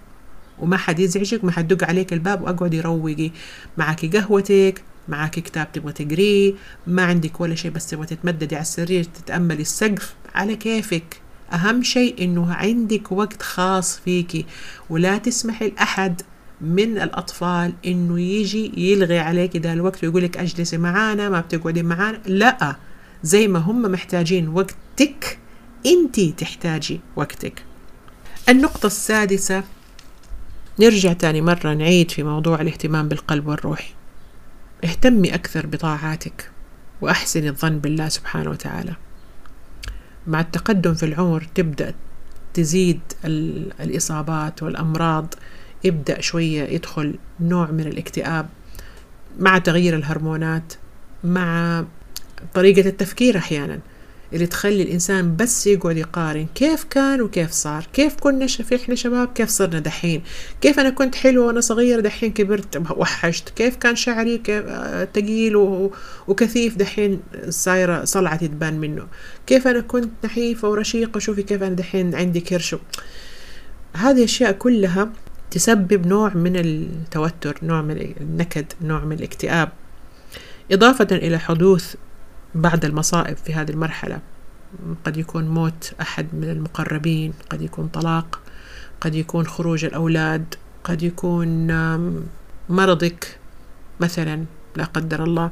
[0.60, 3.32] وما حد يزعجك ما حد يدق عليك الباب وأقعدي روقي.
[3.78, 6.54] معك قهوتك معك كتاب تبغى تقريه
[6.88, 11.23] ما عندك ولا شيء بس تبغى تتمددي على السرير تتأملي السقف على كيفك.
[11.54, 14.46] أهم شيء إنه عندك وقت خاص فيكي
[14.90, 16.22] ولا تسمحي لأحد
[16.62, 22.22] من الأطفال إنه يجي يلغي عليك ده الوقت ويقول لك أجلسي معانا ما بتقعدي معانا.
[22.26, 22.76] لا
[23.24, 25.40] زي ما هم محتاجين وقتك
[25.86, 27.64] أنت تحتاجي وقتك.
[28.50, 29.64] النقطة السادسة
[30.80, 33.94] نرجع تاني مرة نعيد في موضوع الاهتمام بالقلب والروح.
[34.84, 36.52] اهتمي أكثر بطاعاتك
[37.02, 38.96] وأحسني الظن بالله سبحانه وتعالى.
[40.28, 41.94] مع التقدم في العمر تبدأ
[42.54, 43.00] تزيد
[43.80, 45.34] الإصابات والأمراض
[45.84, 48.50] يبدأ شوية يدخل نوع من الاكتئاب
[49.40, 50.74] مع تغيير الهرمونات
[51.24, 51.84] مع
[52.54, 53.80] طريقة التفكير أحيانا.
[54.34, 57.88] اللي تخلي الإنسان بس يقعد يقارن كيف كان وكيف صار.
[57.94, 60.24] كيف كنا في إحنا شباب كيف صرنا دحين.
[60.62, 63.50] كيف أنا كنت حلوة وأنا صغيرة دحين كبرت وحشت.
[63.50, 64.66] كيف كان شعري كيف
[65.14, 65.56] تقيل
[66.28, 67.20] وكثيف دحين
[67.50, 69.08] صايرة صلعة تبان منه.
[69.48, 72.76] كيف أنا كنت نحيفة ورشيقة شوفي كيف أنا دحين عندي كرش.
[73.94, 75.10] هذه أشياء كلها
[75.52, 79.70] تسبب نوع من التوتر نوع من النكد نوع من الاكتئاب.
[80.72, 81.96] إضافة إلى حدوث
[82.56, 84.20] بعض المصائب في هذه المرحلة.
[85.04, 88.40] قد يكون موت أحد من المقربين قد يكون طلاق
[89.02, 91.68] قد يكون خروج الأولاد قد يكون
[92.70, 93.38] مرضك
[94.00, 94.46] مثلا
[94.76, 95.52] لا قدر الله.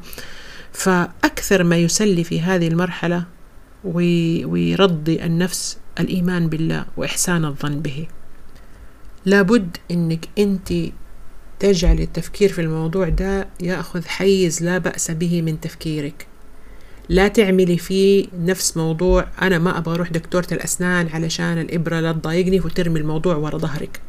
[0.73, 3.25] فأكثر ما يسلي في هذه المرحلة
[3.83, 8.07] ويرضي النفس الإيمان بالله وإحسان الظن به.
[9.25, 10.73] لابد أنك أنت
[11.59, 16.27] تجعل التفكير في الموضوع ده يأخذ حيز لا بأس به من تفكيرك.
[17.09, 22.59] لا تعملي فيه نفس موضوع أنا ما أبغى أروح دكتورة الأسنان علشان الإبرة لا تضايقني
[22.59, 24.01] وترمي الموضوع ورا ظهرك.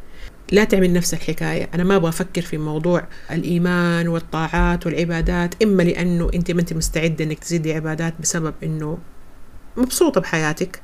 [0.51, 1.69] لا تعمل نفس الحكاية.
[1.73, 7.25] أنا ما أبغى أفكر في موضوع الإيمان والطاعات والعبادات إما لأنه أنت ما أنت مستعدة
[7.25, 8.97] أنك تزيدي عبادات بسبب أنه
[9.77, 10.81] مبسوطة بحياتك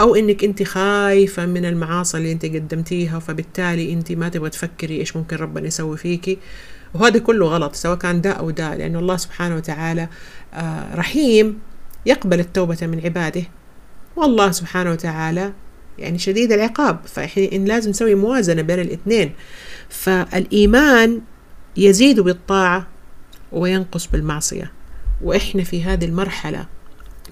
[0.00, 5.16] أو إنك أنت خايفة من المعاصي اللي أنت قدمتيها فبالتالي أنت ما تبغى تفكري إيش
[5.16, 6.38] ممكن ربنا يسوي فيكي.
[6.94, 10.08] وهذا كله غلط سواء كان ده أو ده لأن الله سبحانه وتعالى
[10.54, 11.58] آه، رحيم
[12.06, 13.42] يقبل التوبة من عباده.
[14.16, 15.52] والله سبحانه وتعالى
[15.98, 19.32] يعني شديد العقاب فإحنا لازم نسوي موازنة بين الاثنين.
[19.88, 21.20] فالإيمان
[21.76, 22.86] يزيد بالطاعة
[23.52, 24.72] وينقص بالمعصية.
[25.22, 26.66] وإحنا في هذه المرحلة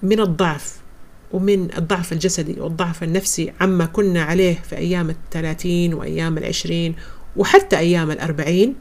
[0.03, 0.79] من الضعف
[1.31, 6.95] ومن الضعف الجسدي والضعف النفسي عما كنا عليه في أيام الثلاثين وأيام العشرين
[7.37, 8.75] وحتى أيام الأربعين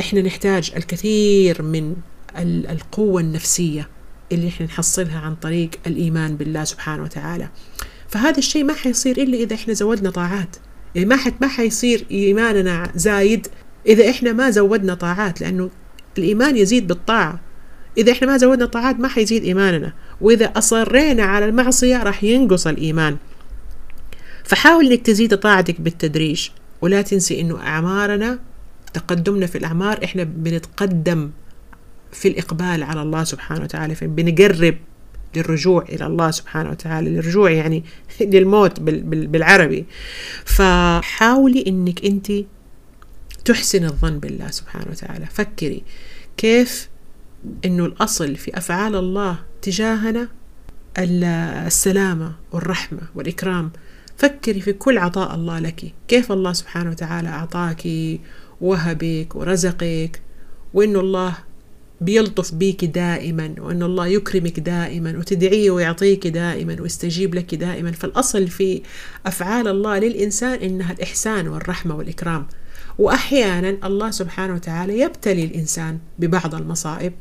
[0.00, 1.96] إحنا نحتاج الكثير من
[2.70, 3.88] القوة النفسية
[4.32, 7.48] اللي إحنا نحصلها عن طريق الإيمان بالله سبحانه وتعالى.
[8.08, 10.56] فهذا الشيء ما حيصير إلا إذا إحنا زودنا طاعات.
[10.94, 13.48] يعني ما ما حيصير إيماننا زايد
[13.86, 15.70] إذا إحنا ما زودنا طاعات لأنه
[16.18, 17.40] الإيمان يزيد بالطاعة.
[17.98, 19.92] إذا إحنا ما زودنا طاعات ما حيزيد إيماننا.
[20.20, 23.16] وإذا أصرينا على المعصية راح ينقص الإيمان.
[24.44, 26.48] فحاول إنك تزيد طاعتك بالتدريج.
[26.80, 28.38] ولا تنسي إنه أعمارنا
[28.96, 31.30] تقدمنا في الأعمار إحنا بنتقدم
[32.12, 34.76] في الإقبال على الله سبحانه وتعالى بنقرب
[35.36, 37.84] للرجوع إلى الله سبحانه وتعالى للرجوع يعني
[38.32, 39.86] للموت بالعربي.
[40.44, 42.32] فحاولي إنك أنت
[43.44, 45.26] تحسن الظن بالله سبحانه وتعالى.
[45.26, 45.82] فكري
[46.36, 46.88] كيف
[47.64, 50.28] إنه الأصل في أفعال الله تجاهنا
[50.98, 53.70] السلامة والرحمة والإكرام.
[54.16, 55.92] فكري في كل عطاء الله لك.
[56.08, 57.86] كيف الله سبحانه وتعالى أعطاك
[58.60, 60.20] وهبك ورزقك
[60.74, 61.34] وانه الله
[62.00, 67.92] بيلطف بيك دائما وإن الله يكرمك دائما وتدعيه ويعطيك دائما ويستجيب لك دائما.
[67.92, 68.82] فالأصل في
[69.26, 72.46] أفعال الله للإنسان إنها الإحسان والرحمة والإكرام.
[72.98, 77.12] واحيانا الله سبحانه وتعالى يبتلي الإنسان ببعض المصائب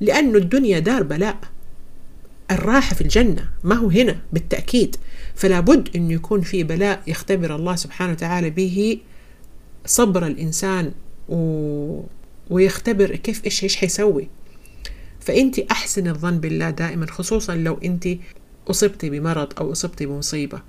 [0.00, 1.38] لأنه الدنيا دار بلاء.
[2.50, 4.96] الراحة في الجنة ما هو هنا بالتأكيد.
[5.34, 8.98] فلا بد أن يكون في بلاء يختبر الله سبحانه وتعالى به
[9.86, 10.92] صبر الإنسان
[11.28, 12.00] و...
[12.50, 14.28] ويختبر كيف إيش إيش حيسوي.
[15.20, 18.08] فأنت أحسن الظن بالله دائما خصوصا لو أنت
[18.70, 20.62] أصبتي بمرض أو أصبتي بمصيبة.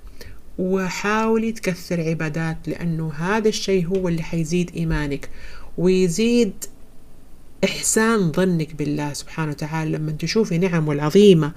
[0.57, 5.29] وحاولي تكثر عبادات لأنه هذا الشيء هو اللي حيزيد إيمانك
[5.77, 6.53] ويزيد
[7.63, 9.97] إحسان ظنك بالله سبحانه وتعالى.
[9.97, 11.51] لما تشوفي نعمه العظيمة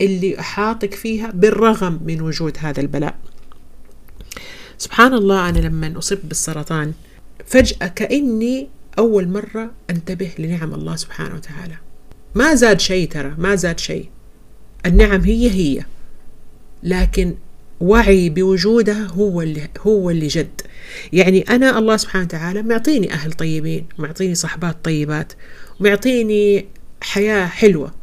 [0.00, 3.14] اللي أحاطك فيها بالرغم من وجود هذا البلاء.
[4.78, 6.92] سبحان الله أنا لما أصبت بالسرطان
[7.46, 8.68] فجأة كأني
[8.98, 11.76] أول مرة أنتبه لنعم الله سبحانه وتعالى.
[12.34, 14.08] ما زاد شيء ترى ما زاد شيء.
[14.86, 15.84] النعم هي هي
[16.82, 17.34] لكن
[17.80, 20.60] وعي بوجودها هو اللي هو اللي جد.
[21.12, 25.32] يعني أنا الله سبحانه وتعالى معطيني أهل طيبين معطيني صحبات طيبات
[25.80, 26.66] معطيني
[27.00, 27.94] حياة حلوة.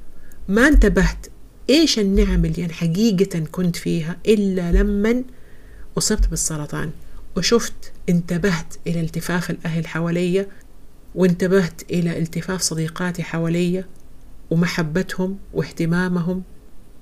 [0.47, 1.27] ما انتبهت
[1.69, 5.23] إيش النعم اللي أنا حقيقة كنت فيها إلا لما
[5.97, 6.91] أصبت بالسرطان
[7.37, 10.47] وشفت انتبهت إلى التفاف الأهل حواليا
[11.15, 13.85] وانتبهت إلى التفاف صديقاتي حواليا
[14.51, 16.43] ومحبتهم واهتمامهم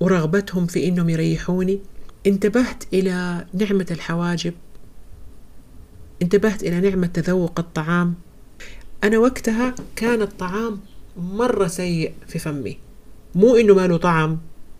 [0.00, 1.80] ورغبتهم في إنهم يريحوني.
[2.26, 4.54] انتبهت إلى نعمة الحواجب
[6.22, 8.14] انتبهت إلى نعمة تذوق الطعام.
[9.04, 10.80] أنا وقتها كان الطعام
[11.16, 12.78] مرة سيء في فمي
[13.34, 14.38] مو إنه ما له طعم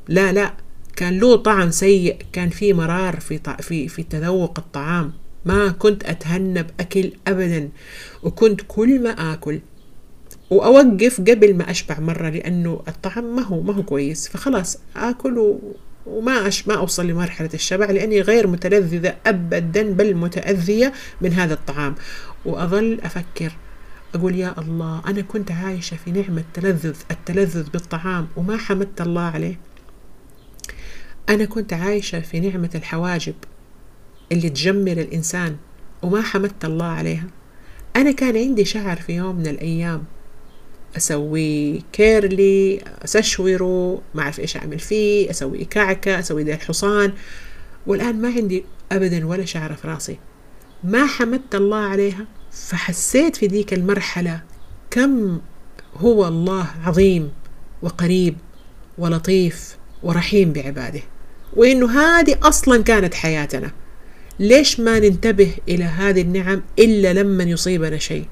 [0.09, 0.55] لا لا.
[0.97, 5.12] كان له طعم سيء كان في مرار في في في تذوق الطعام.
[5.45, 7.68] ما كنت أتهنى بأكل أبدا.
[8.22, 9.61] وكنت كل ما آكل
[10.51, 14.28] وأوقف قبل ما أشبع مرة لأنه الطعم ما هو ما هو كويس.
[14.28, 15.59] فخلاص آكل
[16.07, 21.95] وما أش ما أوصل لمرحلة الشبع لأني غير متلذذة أبدا بل متأذية من هذا الطعام.
[22.45, 23.53] وأظل أفكر
[24.14, 29.59] أقول يا الله أنا كنت عايشة في نعمة تلذذ التلذذ بالطعام وما حمدت الله عليه.
[31.29, 33.35] أنا كنت عايشة في نعمة الحواجب
[34.33, 35.57] اللي تجمل الإنسان
[36.03, 37.27] وما حمدت الله عليها.
[37.97, 40.05] أنا كان عندي شعر في يوم من الأيام
[40.97, 47.12] أسوي كيرلي أسشوره ما أعرف إيش أعمل فيه أسوي كعكة أسوي ذي الحصان.
[47.87, 50.18] والآن ما عندي أبدا ولا شعرة في راسي.
[50.85, 54.43] ما حمدت الله عليها فحسيت في ذيك المرحلة
[54.91, 55.41] كم
[55.97, 57.31] هو الله عظيم
[57.83, 58.37] وقريب
[58.99, 61.03] ولطيف ورحيم بعباده.
[61.57, 63.70] وإنه هذه أصلا كانت حياتنا.
[64.40, 68.24] ليش ما ننتبه إلى هذه النعم إلا لما يصيبنا شيء؟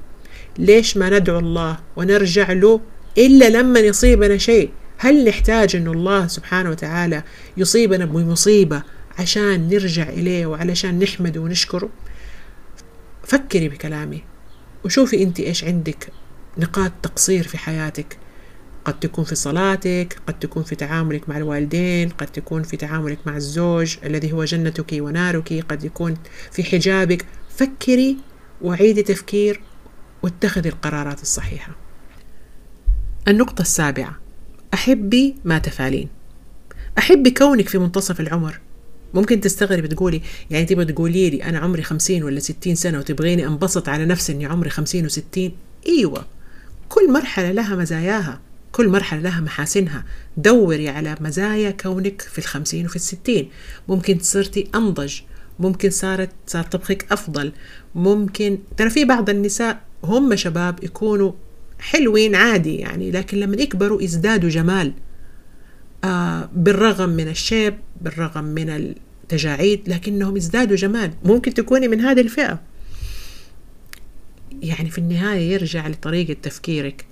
[0.57, 2.81] ليش ما ندعو الله ونرجع له
[3.17, 7.23] إلا لما يصيبنا شيء؟ هل نحتاج أن الله سبحانه وتعالى
[7.57, 8.83] يصيبنا بمصيبة
[9.19, 11.89] عشان نرجع إليه وعلشان نحمده ونشكره؟
[13.23, 14.23] فكري بكلامي
[14.85, 16.07] وشوفي أنت إيش عندك
[16.57, 18.17] نقاط تقصير في حياتك.
[18.85, 23.37] قد تكون في صلاتك قد تكون في تعاملك مع الوالدين قد تكون في تعاملك مع
[23.37, 26.17] الزوج الذي هو جنتك ونارك قد يكون
[26.51, 27.25] في حجابك.
[27.49, 28.17] فكري
[28.61, 29.61] وعيدي تفكير
[30.23, 31.75] واتخذي القرارات الصحيحة.
[33.27, 34.19] النقطة السابعة.
[34.73, 36.09] أحبي ما تفعلين.
[36.97, 38.59] أحبي كونك في منتصف العمر.
[39.13, 43.89] ممكن تستغرب تقولي يعني تبغى تقولي لي أنا عمري خمسين ولا ستين سنة وتبغيني أنبسط
[43.89, 45.55] على نفسي أني عمري خمسين وستين؟
[45.87, 46.25] أيوة.
[46.89, 48.41] كل مرحلة لها مزاياها.
[48.73, 50.05] كل مرحلة لها محاسنها.
[50.37, 53.49] دوري على مزايا كونك في الخمسين وفي الستين.
[53.87, 55.19] ممكن صرتي أنضج.
[55.59, 57.51] ممكن صارت صار طبخك أفضل.
[57.95, 61.31] ممكن ترى في بعض النساء هم شباب يكونوا
[61.79, 64.93] حلوين عادي يعني لكن لما يكبروا يزدادوا جمال.
[66.03, 71.11] آه بالرغم من الشيب بالرغم من التجاعيد لكنهم يزدادوا جمال.
[71.25, 72.59] ممكن تكوني من هذه الفئة.
[74.61, 77.05] يعني في النهاية يرجع لطريقة تفكيرك.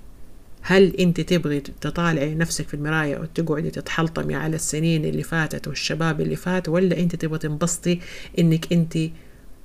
[0.62, 6.36] هل أنت تبغي تطالعي نفسك في المراية وتقعدي تتحلطمي على السنين اللي فاتت والشباب اللي
[6.36, 8.00] فات ولا أنت تبغي تنبسطي
[8.38, 8.98] إنك أنت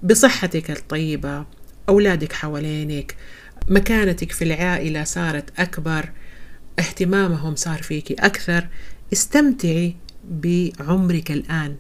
[0.04, 1.46] بصحتك الطيبة
[1.90, 3.16] أولادك حوالينك
[3.70, 6.10] مكانتك في العائلة صارت أكبر
[6.80, 8.68] اهتمامهم صار فيكي أكثر؟
[9.14, 9.96] استمتعي
[10.30, 11.76] بعمرك الآن.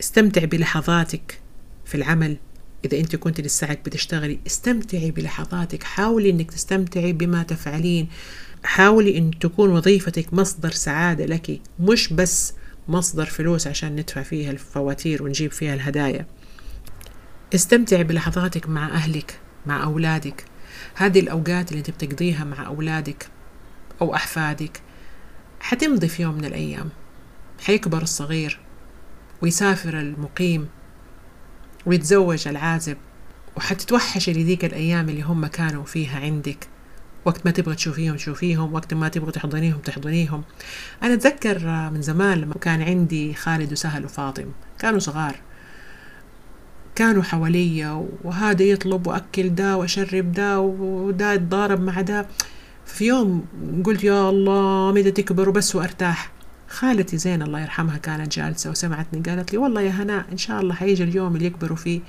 [0.00, 1.38] استمتعي بلحظاتك
[1.84, 2.36] في العمل.
[2.84, 5.82] إذا أنت كنت لساعك بتشتغلي استمتعي بلحظاتك.
[5.82, 8.08] حاولي أنك تستمتعي بما تفعلين.
[8.64, 12.54] حاولي أن تكون وظيفتك مصدر سعادة لك مش بس
[12.88, 16.26] مصدر فلوس عشان ندفع فيها الفواتير ونجيب فيها الهدايا.
[17.54, 20.44] استمتعي بلحظاتك مع أهلك مع أولادك.
[20.94, 23.26] هذه الأوقات اللي أنت بتقضيها مع أولادك
[24.00, 24.80] أو أحفادك
[25.60, 26.88] حتمضي في يوم من الأيام.
[27.60, 28.58] حيكبر الصغير
[29.42, 30.68] ويسافر المقيم.
[31.86, 32.96] ويتزوج العازب
[33.56, 36.68] وحتتوحشي لذيك الأيام اللي هم كانوا فيها عندك.
[37.24, 38.74] وقت ما تبغى تشوفيهم تشوفيهم.
[38.74, 40.42] وقت ما تبغى تحضنيهم تحضنيهم.
[41.02, 41.58] أنا أتذكر
[41.90, 44.46] من زمان لما كان عندي خالد وسهل وفاطم.
[44.78, 45.36] كانوا صغار.
[46.94, 52.26] كانوا حواليا وهذا يطلب وأكل دا وأشرب دا ودا يتضارب مع دا
[52.86, 53.44] في يوم
[53.84, 56.32] قلت يا الله متى تكبروا بس وأرتاح.
[56.70, 60.74] خالتي زين الله يرحمها كانت جالسة وسمعتني قالت لي والله يا هناء إن شاء الله
[60.74, 62.00] حيجي اليوم اللي يكبروا فيه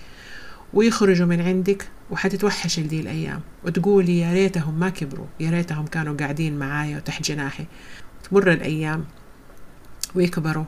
[0.73, 3.41] ويخرجوا من عندك وحتتوحش لدي الأيام.
[3.65, 7.65] وتقولي يا ريتهم ما كبروا يا ريتهم كانوا قاعدين معايا وتحت جناحي.
[8.29, 9.05] تمر الأيام
[10.15, 10.65] ويكبروا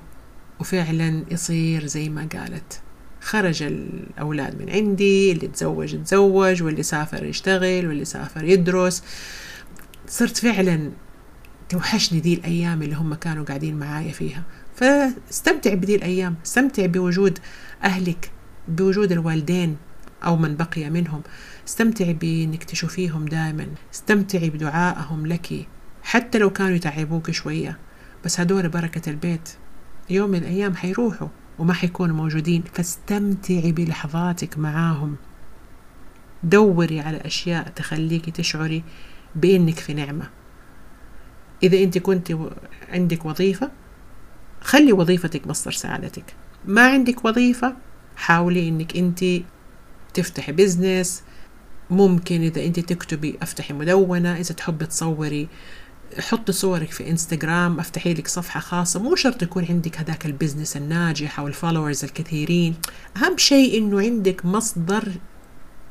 [0.60, 2.82] وفعلا يصير زي ما قالت.
[3.22, 9.04] خرج الأولاد من عندي اللي تزوج تزوج واللي سافر يشتغل واللي سافر يدرس.
[10.08, 10.92] صرت فعلا
[11.70, 14.44] توحشني دي الأيام اللي هم كانوا قاعدين معايا فيها.
[14.76, 17.40] فاستمتع بدي الأيام استمتع بوجود
[17.84, 18.32] أهلك
[18.68, 19.78] بوجود الوالدين
[20.26, 21.22] أو من بقي منهم.
[21.68, 25.68] استمتعي بإنك تشوفيهم دائما استمتعي بدعائهم لك
[26.04, 27.78] حتى لو كانوا يتعبوك شوية.
[28.26, 29.50] بس هدول بركة البيت.
[30.10, 31.28] يوم من الأيام حيروحوا
[31.60, 32.64] وما حيكونوا موجودين.
[32.74, 35.16] فاستمتعي بلحظاتك معاهم.
[36.44, 38.84] دوري على أشياء تخليكي تشعري
[39.36, 40.30] بإنك في نعمة.
[41.64, 42.38] إذا أنت كنت
[42.90, 43.72] عندك وظيفة
[44.62, 46.36] خلي وظيفتك مصدر سعادتك.
[46.66, 47.76] ما عندك وظيفة
[48.16, 49.26] حاولي إنك أنت
[50.14, 51.24] تفتحي business
[51.90, 54.38] ممكن إذا أنت تكتبي أفتحي مدونة.
[54.38, 55.48] إذا تحبي تصوري
[56.20, 59.00] حطي صورك في انستغرام أفتحي لك صفحة خاصة.
[59.00, 62.76] مو شرط يكون عندك هذاك ال business الناجح أو ال followers الكثيرين.
[63.18, 65.12] أهم شيء إنه عندك مصدر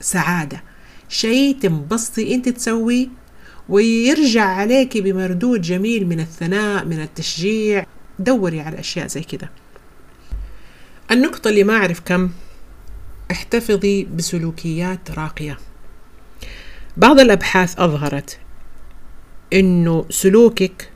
[0.00, 0.62] سعادة.
[1.08, 3.21] شيء تنبسطي أنت تسويه
[3.68, 7.86] ويرجع عليك بمردود جميل من الثناء من التشجيع.
[8.18, 9.50] دوري على أشياء زي كده.
[11.10, 12.30] النقطة اللي ما أعرف كم
[13.30, 15.58] احتفظي بسلوكيات راقية.
[16.96, 18.38] بعض الأبحاث أظهرت
[19.52, 20.88] أنه سلوكك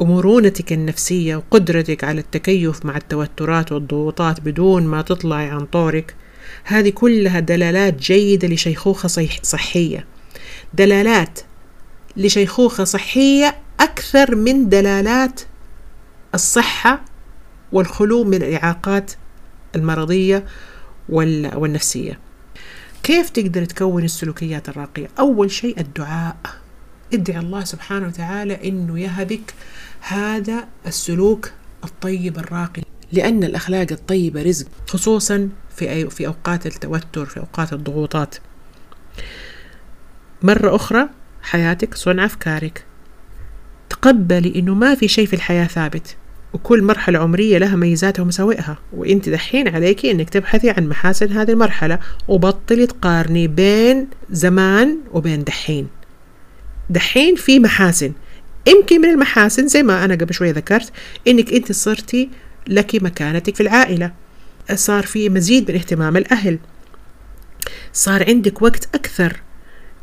[0.00, 6.14] ومرونتك النفسية وقدرتك على التكيف مع التوترات والضغوطات بدون ما تطلعي عن طورك
[6.64, 9.08] هذه كلها دلالات جيدة لشيخوخة
[9.42, 10.06] صحية.
[10.74, 11.40] دلالات
[12.16, 15.40] لشيخوخة صحية أكثر من دلالات
[16.34, 17.04] الصحة
[17.72, 19.12] والخلو من الإعاقات
[19.76, 20.44] المرضية
[21.08, 22.18] والنفسية.
[23.02, 26.36] كيف تقدر تكون السلوكيات الراقية؟ أول شيء الدعاء.
[27.14, 29.54] ادعي الله سبحانه وتعالى أنه يهبك
[30.00, 31.50] هذا السلوك
[31.84, 32.82] الطيب الراقي
[33.12, 38.34] لأن الأخلاق الطيبة رزق خصوصا في في أوقات التوتر في أوقات الضغوطات.
[40.42, 41.08] مرة أخرى
[41.42, 42.84] حياتك صنع أفكارك
[43.90, 46.16] تقبلي إنه ما في شيء في الحياة ثابت
[46.52, 48.78] وكل مرحلة عمرية لها ميزاتها ومساوئها.
[48.92, 55.88] وإنت دحين عليكي إنك تبحثي عن محاسن هذه المرحلة وبطلي تقارني بين زمان وبين دحين.
[56.90, 58.12] دحين في محاسن.
[58.66, 60.92] يمكن من المحاسن زي ما أنا قبل شوية ذكرت
[61.28, 62.30] إنك إنت صرتي
[62.68, 64.12] لك مكانتك في العائلة.
[64.74, 66.58] صار في مزيد من اهتمام الأهل.
[67.92, 69.40] صار عندك وقت أكثر.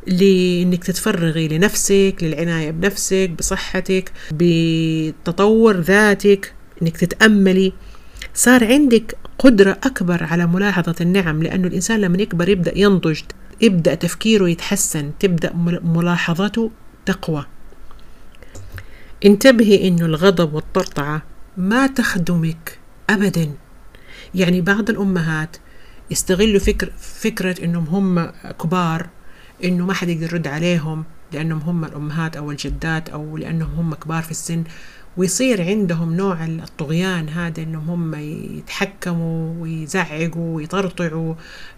[0.08, 7.72] لإنك تتفرغي لنفسك للعناية بنفسك بصحتك بتطور ذاتك إنك تتأملي.
[8.34, 13.20] صار عندك قدرة أكبر على ملاحظة النعم لأنه الإنسان لما يكبر يبدأ ينضج
[13.60, 15.52] يبدأ تفكيره يتحسن تبدأ
[15.84, 16.70] ملاحظته
[17.06, 17.46] تقوى.
[19.24, 21.22] انتبهي إنه الغضب والطرطعه
[21.56, 22.78] ما تخدمك
[23.10, 23.50] ابدا.
[24.34, 25.56] يعني بعض الأمهات
[26.10, 28.32] يستغلوا فكر فكرة إنهم هم
[28.62, 29.08] كبار
[29.64, 34.22] إنه ما حد يقدر يرد عليهم لأنهم هم الأمهات أو الجدات أو لأنهم هم كبار
[34.22, 34.64] في السن.
[35.16, 38.14] ويصير عندهم نوع الطغيان هذا إنهم هم
[38.58, 41.34] يتحكموا ويزعقوا ويطرطعوا.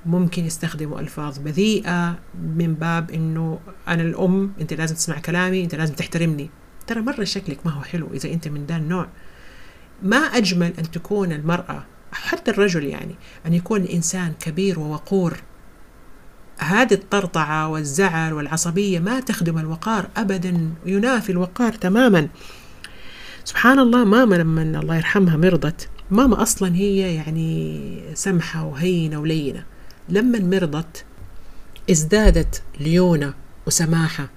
[0.06, 2.18] ممكن يستخدموا ألفاظ بذيئة
[2.56, 3.58] من باب إنه
[3.88, 6.50] أنا الأم أنت لازم تسمع كلامي أنت لازم تحترمني.
[6.86, 9.08] ترى مرة شكلك ما هو حلو إذا أنت من ذا النوع.
[10.02, 13.14] ما أجمل أن تكون المرأة حتى الرجل يعني
[13.46, 15.36] أن يكون الإنسان كبير ووقور.
[16.60, 22.28] هذه الطرطعة والزعل والعصبية ما تخدم الوقار أبدا ينافي الوقار تماما.
[23.44, 29.64] سبحان الله ماما لما الله يرحمها مرضت ماما أصلا هي يعني سمحة وهينة ولينة.
[30.08, 31.04] لما مرضت
[31.90, 33.34] ازدادت ليونة
[33.66, 34.28] وسماحة.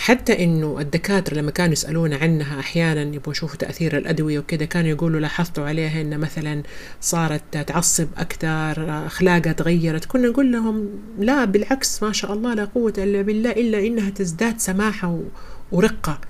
[0.00, 5.20] حتى إنه الدكاترة لما كانوا يسالون عنها أحيانا يبغوا يشوفوا تأثير الأدوية وكذا كانوا يقولوا
[5.20, 6.62] لاحظتوا عليها ان مثلا
[7.00, 10.04] صارت تعصب أكثر اخلاقها تغيرت.
[10.04, 10.88] كنا نقول لهم
[11.18, 15.20] لا بالعكس ما شاء الله لا قوة إلا بالله إلا إنها تزداد سماحة
[15.72, 16.20] ورقة.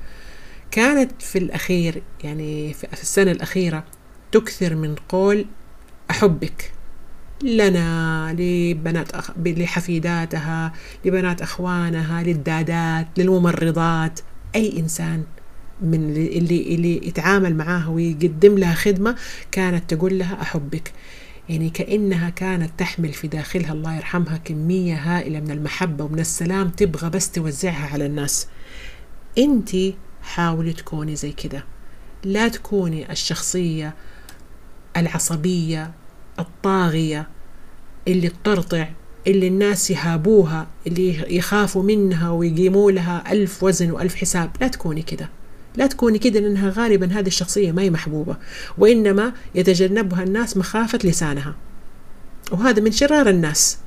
[0.70, 3.84] كانت في الأخير يعني في السنة الأخيرة
[4.32, 5.46] تكثر من قول
[6.10, 6.72] أحبك.
[7.42, 9.30] لنا لبنات أخ...
[9.46, 10.72] لحفيداتها
[11.04, 14.20] لبنات أخوانها للدادات للممرضات.
[14.54, 15.24] أي إنسان
[15.82, 19.16] من اللي اللي يتعامل معاها ويقدم لها خدمة
[19.52, 20.92] كانت تقول لها أحبك.
[21.48, 27.10] يعني كأنها كانت تحمل في داخلها الله يرحمها كمية هائلة من المحبة ومن السلام تبغى
[27.10, 28.46] بس توزعها على الناس.
[29.38, 29.70] أنت
[30.22, 31.64] حاولي تكوني زي كده.
[32.24, 33.94] لا تكوني الشخصية
[34.96, 35.90] العصبية
[36.40, 37.28] الطاغية
[38.08, 38.88] اللي تطرطع
[39.26, 44.50] اللي الناس يهابوها اللي يخافوا منها ويقيموا لها ألف وزن وألف حساب.
[44.60, 45.28] لا تكوني كده.
[45.76, 48.36] لا تكوني كده لأنها غالبا هذه الشخصية ما هي محبوبة
[48.78, 51.54] وإنما يتجنبها الناس مخافة لسانها.
[52.52, 53.78] وهذا من شرار الناس.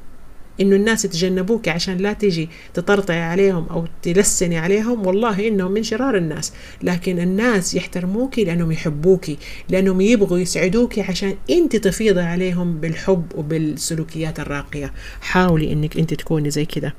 [0.61, 6.17] إنه الناس يتجنبوك عشان لا تيجي تطرطعي عليهم أو تلسني عليهم والله إنهم من شرار
[6.17, 6.53] الناس.
[6.83, 9.25] لكن الناس يحترموك لأنهم يحبوك
[9.69, 14.93] لأنهم يبغوا يسعدوك عشان أنت تفيضي عليهم بالحب وبالسلوكيات الراقية.
[15.21, 16.95] حاولي إنك أنت تكوني زي كده.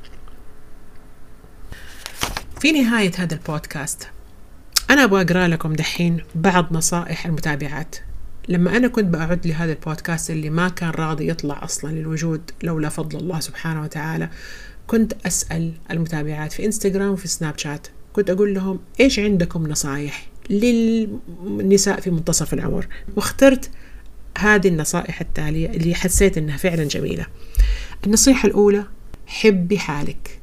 [2.60, 4.08] في نهاية هذا البودكاست.
[4.90, 7.96] أنا أبغى أقرأ لكم دحين بعض نصائح المتابعات.
[8.48, 13.18] لما أنا كنت بأعد لهذا البودكاست اللي ما كان راضي يطلع أصلا للوجود لولا فضل
[13.18, 14.28] الله سبحانه وتعالى
[14.86, 22.00] كنت أسأل المتابعات في إنستغرام وفي سناب شات كنت أقول لهم إيش عندكم نصايح للنساء
[22.00, 22.86] في منتصف العمر؟
[23.16, 23.70] واخترت
[24.38, 27.26] هذه النصائح التالية اللي حسيت إنها فعلا جميلة.
[28.06, 28.84] النصيحة الأولى
[29.26, 30.40] حبي حالك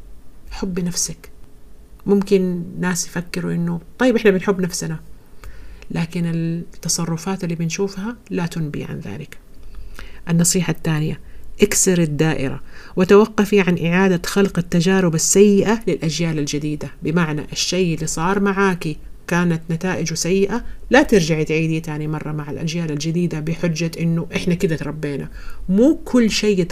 [0.52, 1.30] حبي نفسك.
[2.06, 5.00] ممكن ناس يفكروا إنه طيب إحنا بنحب نفسنا.
[5.92, 9.38] لكن التصرفات اللي بنشوفها لا تنبي عن ذلك.
[10.30, 11.20] النصيحة الثانية
[11.62, 12.62] اكسر الدائرة
[12.96, 16.92] وتوقفي عن إعادة خلق التجارب السيئة للأجيال الجديدة.
[17.04, 22.92] بمعنى الشيء اللي صار معاكي كانت نتائجه سيئة لا ترجعي تعيدي تاني مرة مع الأجيال
[22.92, 25.30] الجديدة بحجة إنه إحنا كده تربينا.
[25.70, 26.64] مو كل شيء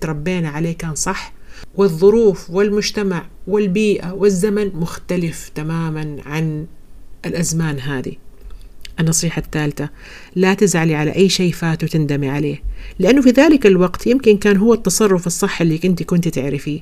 [0.00, 1.32] تربينا عليه كان صح.
[1.74, 6.66] والظروف والمجتمع والبيئة والزمن مختلف تماما عن
[7.26, 8.12] الأزمان هذه.
[9.02, 9.88] النصيحة الثالثة
[10.36, 12.62] لا تزعلي على أي شيء فات وتندمي عليه
[12.98, 16.80] لأنه في ذلك الوقت يمكن كان هو التصرف الصح اللي أنت كنت تعرفيه.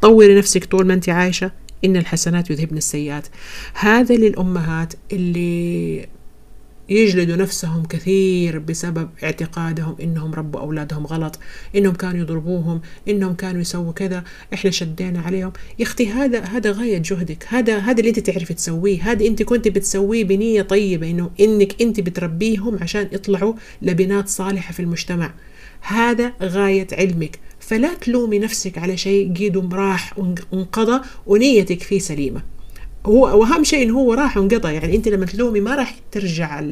[0.00, 1.50] طوري نفسك طول ما أنت عايشة
[1.84, 3.26] إن الحسنات يذهبن السيئات.
[3.74, 6.06] هذا للأمهات اللي
[6.88, 11.38] يجلدوا نفسهم كثير بسبب اعتقادهم إنهم ربوا أولادهم غلط
[11.76, 14.24] إنهم كانوا يضربوهم إنهم كانوا يسووا كذا.
[14.54, 15.52] إحنا شدينا عليهم.
[15.78, 17.44] يا أختي هذا هذا غاية جهدك.
[17.48, 19.02] هذا هذا اللي أنت تعرفي تسويه.
[19.02, 24.80] هذا أنت كنت بتسويه بنية طيبة إنه إنك أنت بتربيهم عشان يطلعوا لبنات صالحة في
[24.80, 25.34] المجتمع.
[25.80, 27.38] هذا غاية علمك.
[27.60, 30.18] فلا تلومي نفسك على شيء قيد راح
[30.52, 32.57] وانقضى ونيتك فيه سليمة.
[33.08, 36.62] هو واهم شيء انه هو راح وانقضى يعني أنت لما تلومي ما راح ترجع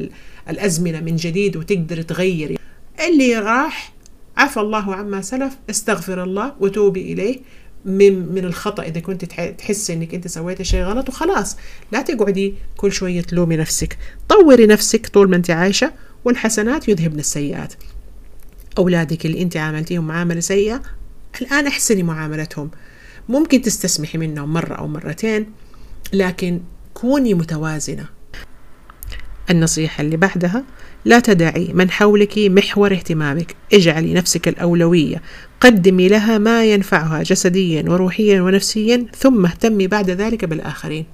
[0.49, 2.57] الأزمنة من جديد وتقدر تغيري
[3.07, 3.93] اللي راح
[4.37, 7.39] عفى الله عما سلف استغفر الله وتوبي إليه
[7.85, 9.25] من من الخطأ إذا كنت
[9.57, 11.57] تحسي إنك أنت سويتي شيء غلط وخلاص.
[11.91, 13.97] لا تقعدي كل شوية تلومي نفسك.
[14.29, 15.93] طوري نفسك طول ما أنت عايشة
[16.25, 17.73] والحسنات يذهبن السيئات.
[18.77, 20.81] أولادك اللي أنت عاملتيهم معاملة سيئة
[21.41, 22.71] الآن أحسني معاملتهم.
[23.29, 25.45] ممكن تستسمحي منهم مرة أو مرتين.
[26.13, 26.59] لكن
[26.93, 28.05] كوني متوازنة.
[29.49, 30.63] النصيحة اللي بعدها
[31.05, 33.55] لا تدعي من حولك محور اهتمامك.
[33.73, 35.21] اجعلي نفسك الأولوية.
[35.59, 41.05] قدمي لها ما ينفعها جسديا وروحيا ونفسيا ثم اهتمي بعد ذلك بالآخرين.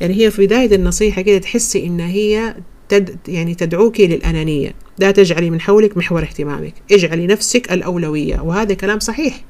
[0.00, 2.56] يعني هي في بداية النصيحة كده تحسي إن هي
[2.88, 4.74] تد يعني تدعوك للأنانية.
[4.98, 6.74] لا تجعلي من حولك محور اهتمامك.
[6.92, 8.40] اجعلي نفسك الأولوية.
[8.40, 9.44] وهذا كلام صحيح.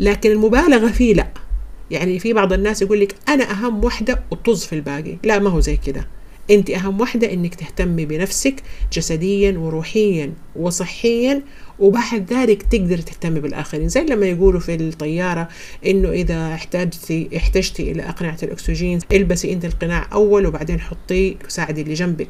[0.00, 1.43] لكن المبالغة فيه لأ.
[1.90, 5.16] يعني في بعض الناس يقول لك أنا أهم وحدة وطز في الباقي.
[5.24, 6.08] لا ما هو زي كده.
[6.50, 8.54] أنت أهم وحدة إنك تهتمي بنفسك
[8.92, 11.42] جسديا وروحيا وصحيا
[11.78, 13.88] وبعد ذلك تقدر تهتمي بالآخرين.
[13.88, 15.48] زي لما يقولوا في الطيارة
[15.86, 21.94] إنه إذا احتاجتي احتجتي إلى اقنعه الأكسجين البسي أنت القناع أول وبعدين حطيه ساعدي اللي
[21.94, 22.28] جنبك.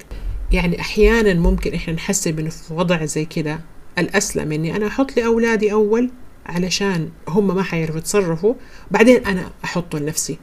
[0.52, 3.61] يعني أحيانا ممكن إحنا نحسب انه في وضع زي كده
[3.98, 6.11] الأسلم إني أنا أحط لأولادي أول
[6.47, 8.55] علشان هم ما حيعرفوا يتصرفوا
[8.90, 10.38] بعدين أنا أحطه لنفسي.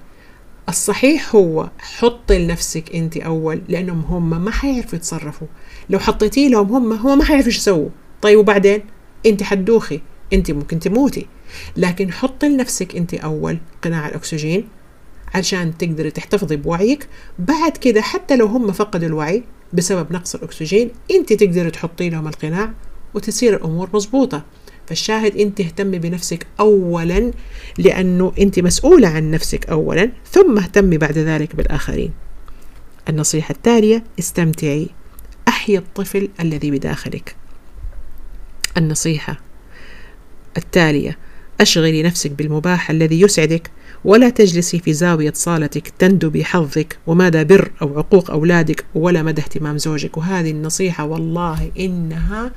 [0.69, 5.47] الصحيح هو حطي لنفسك أنت أول لأنهم هم ما حيعرفوا يتصرفوا.
[5.89, 7.89] لو حطيتي لهم هم هم ما حيعرفوا يسووا.
[8.21, 8.81] طيب وبعدين؟
[9.25, 10.01] أنت حدوخي
[10.33, 11.27] أنت ممكن تموتي.
[11.77, 14.67] لكن حطي لنفسك أنت أول قناع الأكسجين
[15.35, 17.07] عشان تقدري تحتفظي بوعيك.
[17.39, 19.43] بعد كده حتى لو هم فقدوا الوعي
[19.73, 22.73] بسبب نقص الأكسجين أنت تقدري تحطي لهم القناع
[23.13, 24.43] وتصير الأمور مضبوطة
[24.91, 27.31] فالشاهد انت اهتمي بنفسك اولا
[27.77, 32.11] لأنه أنت مسؤولة عن نفسك اولا ثم اهتمي بعد ذلك بالآخرين.
[33.09, 34.87] النصيحة التالية استمتعي.
[35.47, 37.35] أحيي الطفل الذي بداخلك.
[38.77, 39.41] النصيحة
[40.57, 41.17] التالية
[41.61, 43.71] أشغلي نفسك بالمباح الذي يسعدك
[44.05, 49.77] ولا تجلسي في زاوية صالتك تندبي حظك ومدى بر أو عقوق أولادك ولا مدى اهتمام
[49.77, 50.17] زوجك.
[50.17, 52.51] وهذه النصيحة والله إنها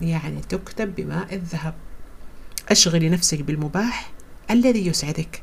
[0.00, 1.74] يعني تكتب بماء الذهب.
[2.68, 4.12] أشغلي نفسك بالمباح
[4.50, 5.42] الذي يسعدك.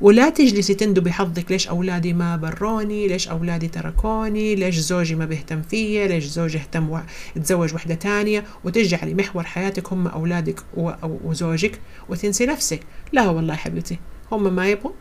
[0.00, 5.62] ولا تجلسي تندبي حظك ليش أولادي ما بروني؟ ليش أولادي تركوني؟ ليش زوجي ما بيهتم
[5.62, 7.00] فيا؟ ليش زوجي اهتم و...
[7.34, 10.90] تزوج وحدة تانية؟ وتجعلي محور حياتك هم أولادك و...
[11.02, 12.80] وزوجك وتنسي نفسك.
[13.12, 13.98] لا والله حبيبتي
[14.32, 14.92] هم ما يبغوا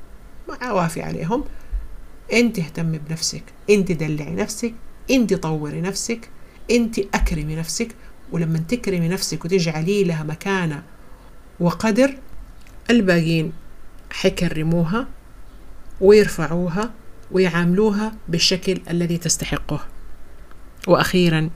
[0.50, 1.44] ما وافي عليهم.
[2.34, 4.74] انت اهتمي بنفسك انت دلعي نفسك
[5.12, 6.30] انت طوري نفسك
[6.72, 7.88] انت أكرمي نفسك.
[8.32, 10.84] ولما تكرمي نفسك وتجعلي لها مكانة
[11.60, 12.18] وقدر
[12.90, 13.54] الباقيين
[14.12, 15.08] حيكرموها
[16.02, 16.92] ويرفعوها
[17.32, 19.80] ويعاملوها بالشكل الذي تستحقه.
[20.88, 21.50] وأخيرا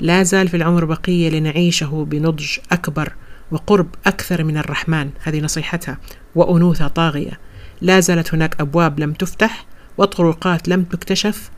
[0.00, 3.12] لا زال في العمر بقية لنعيشه بنضج أكبر
[3.50, 5.98] وقرب أكثر من الرحمن هذه نصيحتها
[6.34, 7.40] وأنوثة طاغية.
[7.80, 9.66] لا زالت هناك أبواب لم تفتح
[9.98, 11.50] وطرقات لم تكتشف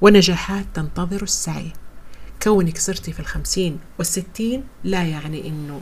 [0.00, 1.72] ونجاحات تنتظر السعي.
[2.42, 5.80] كونك صرتي في الخمسين والستين لا يعني إنه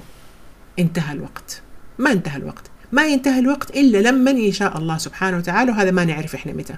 [0.78, 1.62] انتهى الوقت.
[1.98, 2.70] ما انتهى الوقت.
[2.92, 6.76] ما ينتهي الوقت إلا لما يشاء الله سبحانه وتعالى وهذا ما نعرف إحنا متى.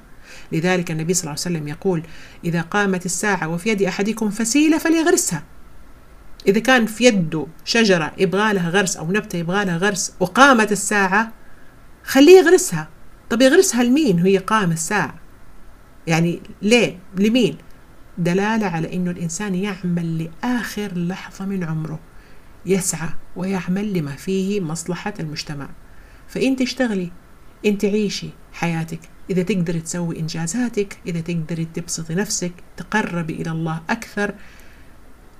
[0.52, 2.02] لذلك النبي صلى الله عليه وسلم يقول
[2.44, 5.42] إذا قامت الساعة وفي يد أحدكم فسيلة فليغرسها.
[6.46, 11.32] إذا كان في يده شجرة يبغى لها غرس أو نبتة يبغى لها غرس وقامت الساعة
[12.04, 12.88] خليه يغرسها.
[13.30, 15.14] طب يغرسها لمين؟ هي قام الساعة.
[16.06, 17.58] يعني ليه؟ لمين؟
[18.18, 22.00] دلالة على أنه الإنسان يعمل لآخر لحظة من عمره
[22.66, 25.70] يسعى ويعمل لما فيه مصلحة المجتمع.
[26.28, 27.12] فأنت اشتغلي
[27.66, 29.00] أنت عيشي حياتك.
[29.30, 34.34] إذا تقدري تسوي إنجازاتك إذا تقدري تبسطي نفسك تقربي إلى الله أكثر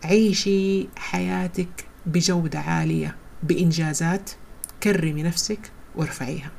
[0.05, 4.31] عيشي حياتك بجودة عالية بإنجازات.
[4.83, 6.51] كرمي نفسك وارفعيها.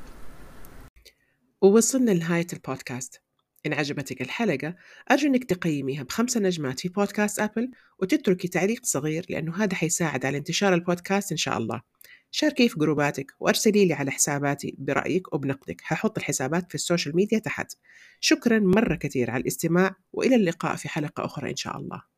[1.61, 3.24] ووصلنا لنهاية البودكاست.
[3.68, 4.76] إن عجبتك الحلقة
[5.11, 10.38] أرجو أنك تقيميها بخمسة نجمات في بودكاست أبل وتتركي تعليق صغير لأنه هذا حيساعد على
[10.38, 11.82] انتشار البودكاست إن شاء الله.
[12.32, 15.82] شاركي في group اتك وأرسلي لي على حساباتي برأيك وبنقدك.
[15.86, 17.72] هحط الحسابات في ال social media تحت.
[18.20, 22.14] شكرا مرة كثير على الاستماع وإلى اللقاء في حلقة أخرى إن شاء الله.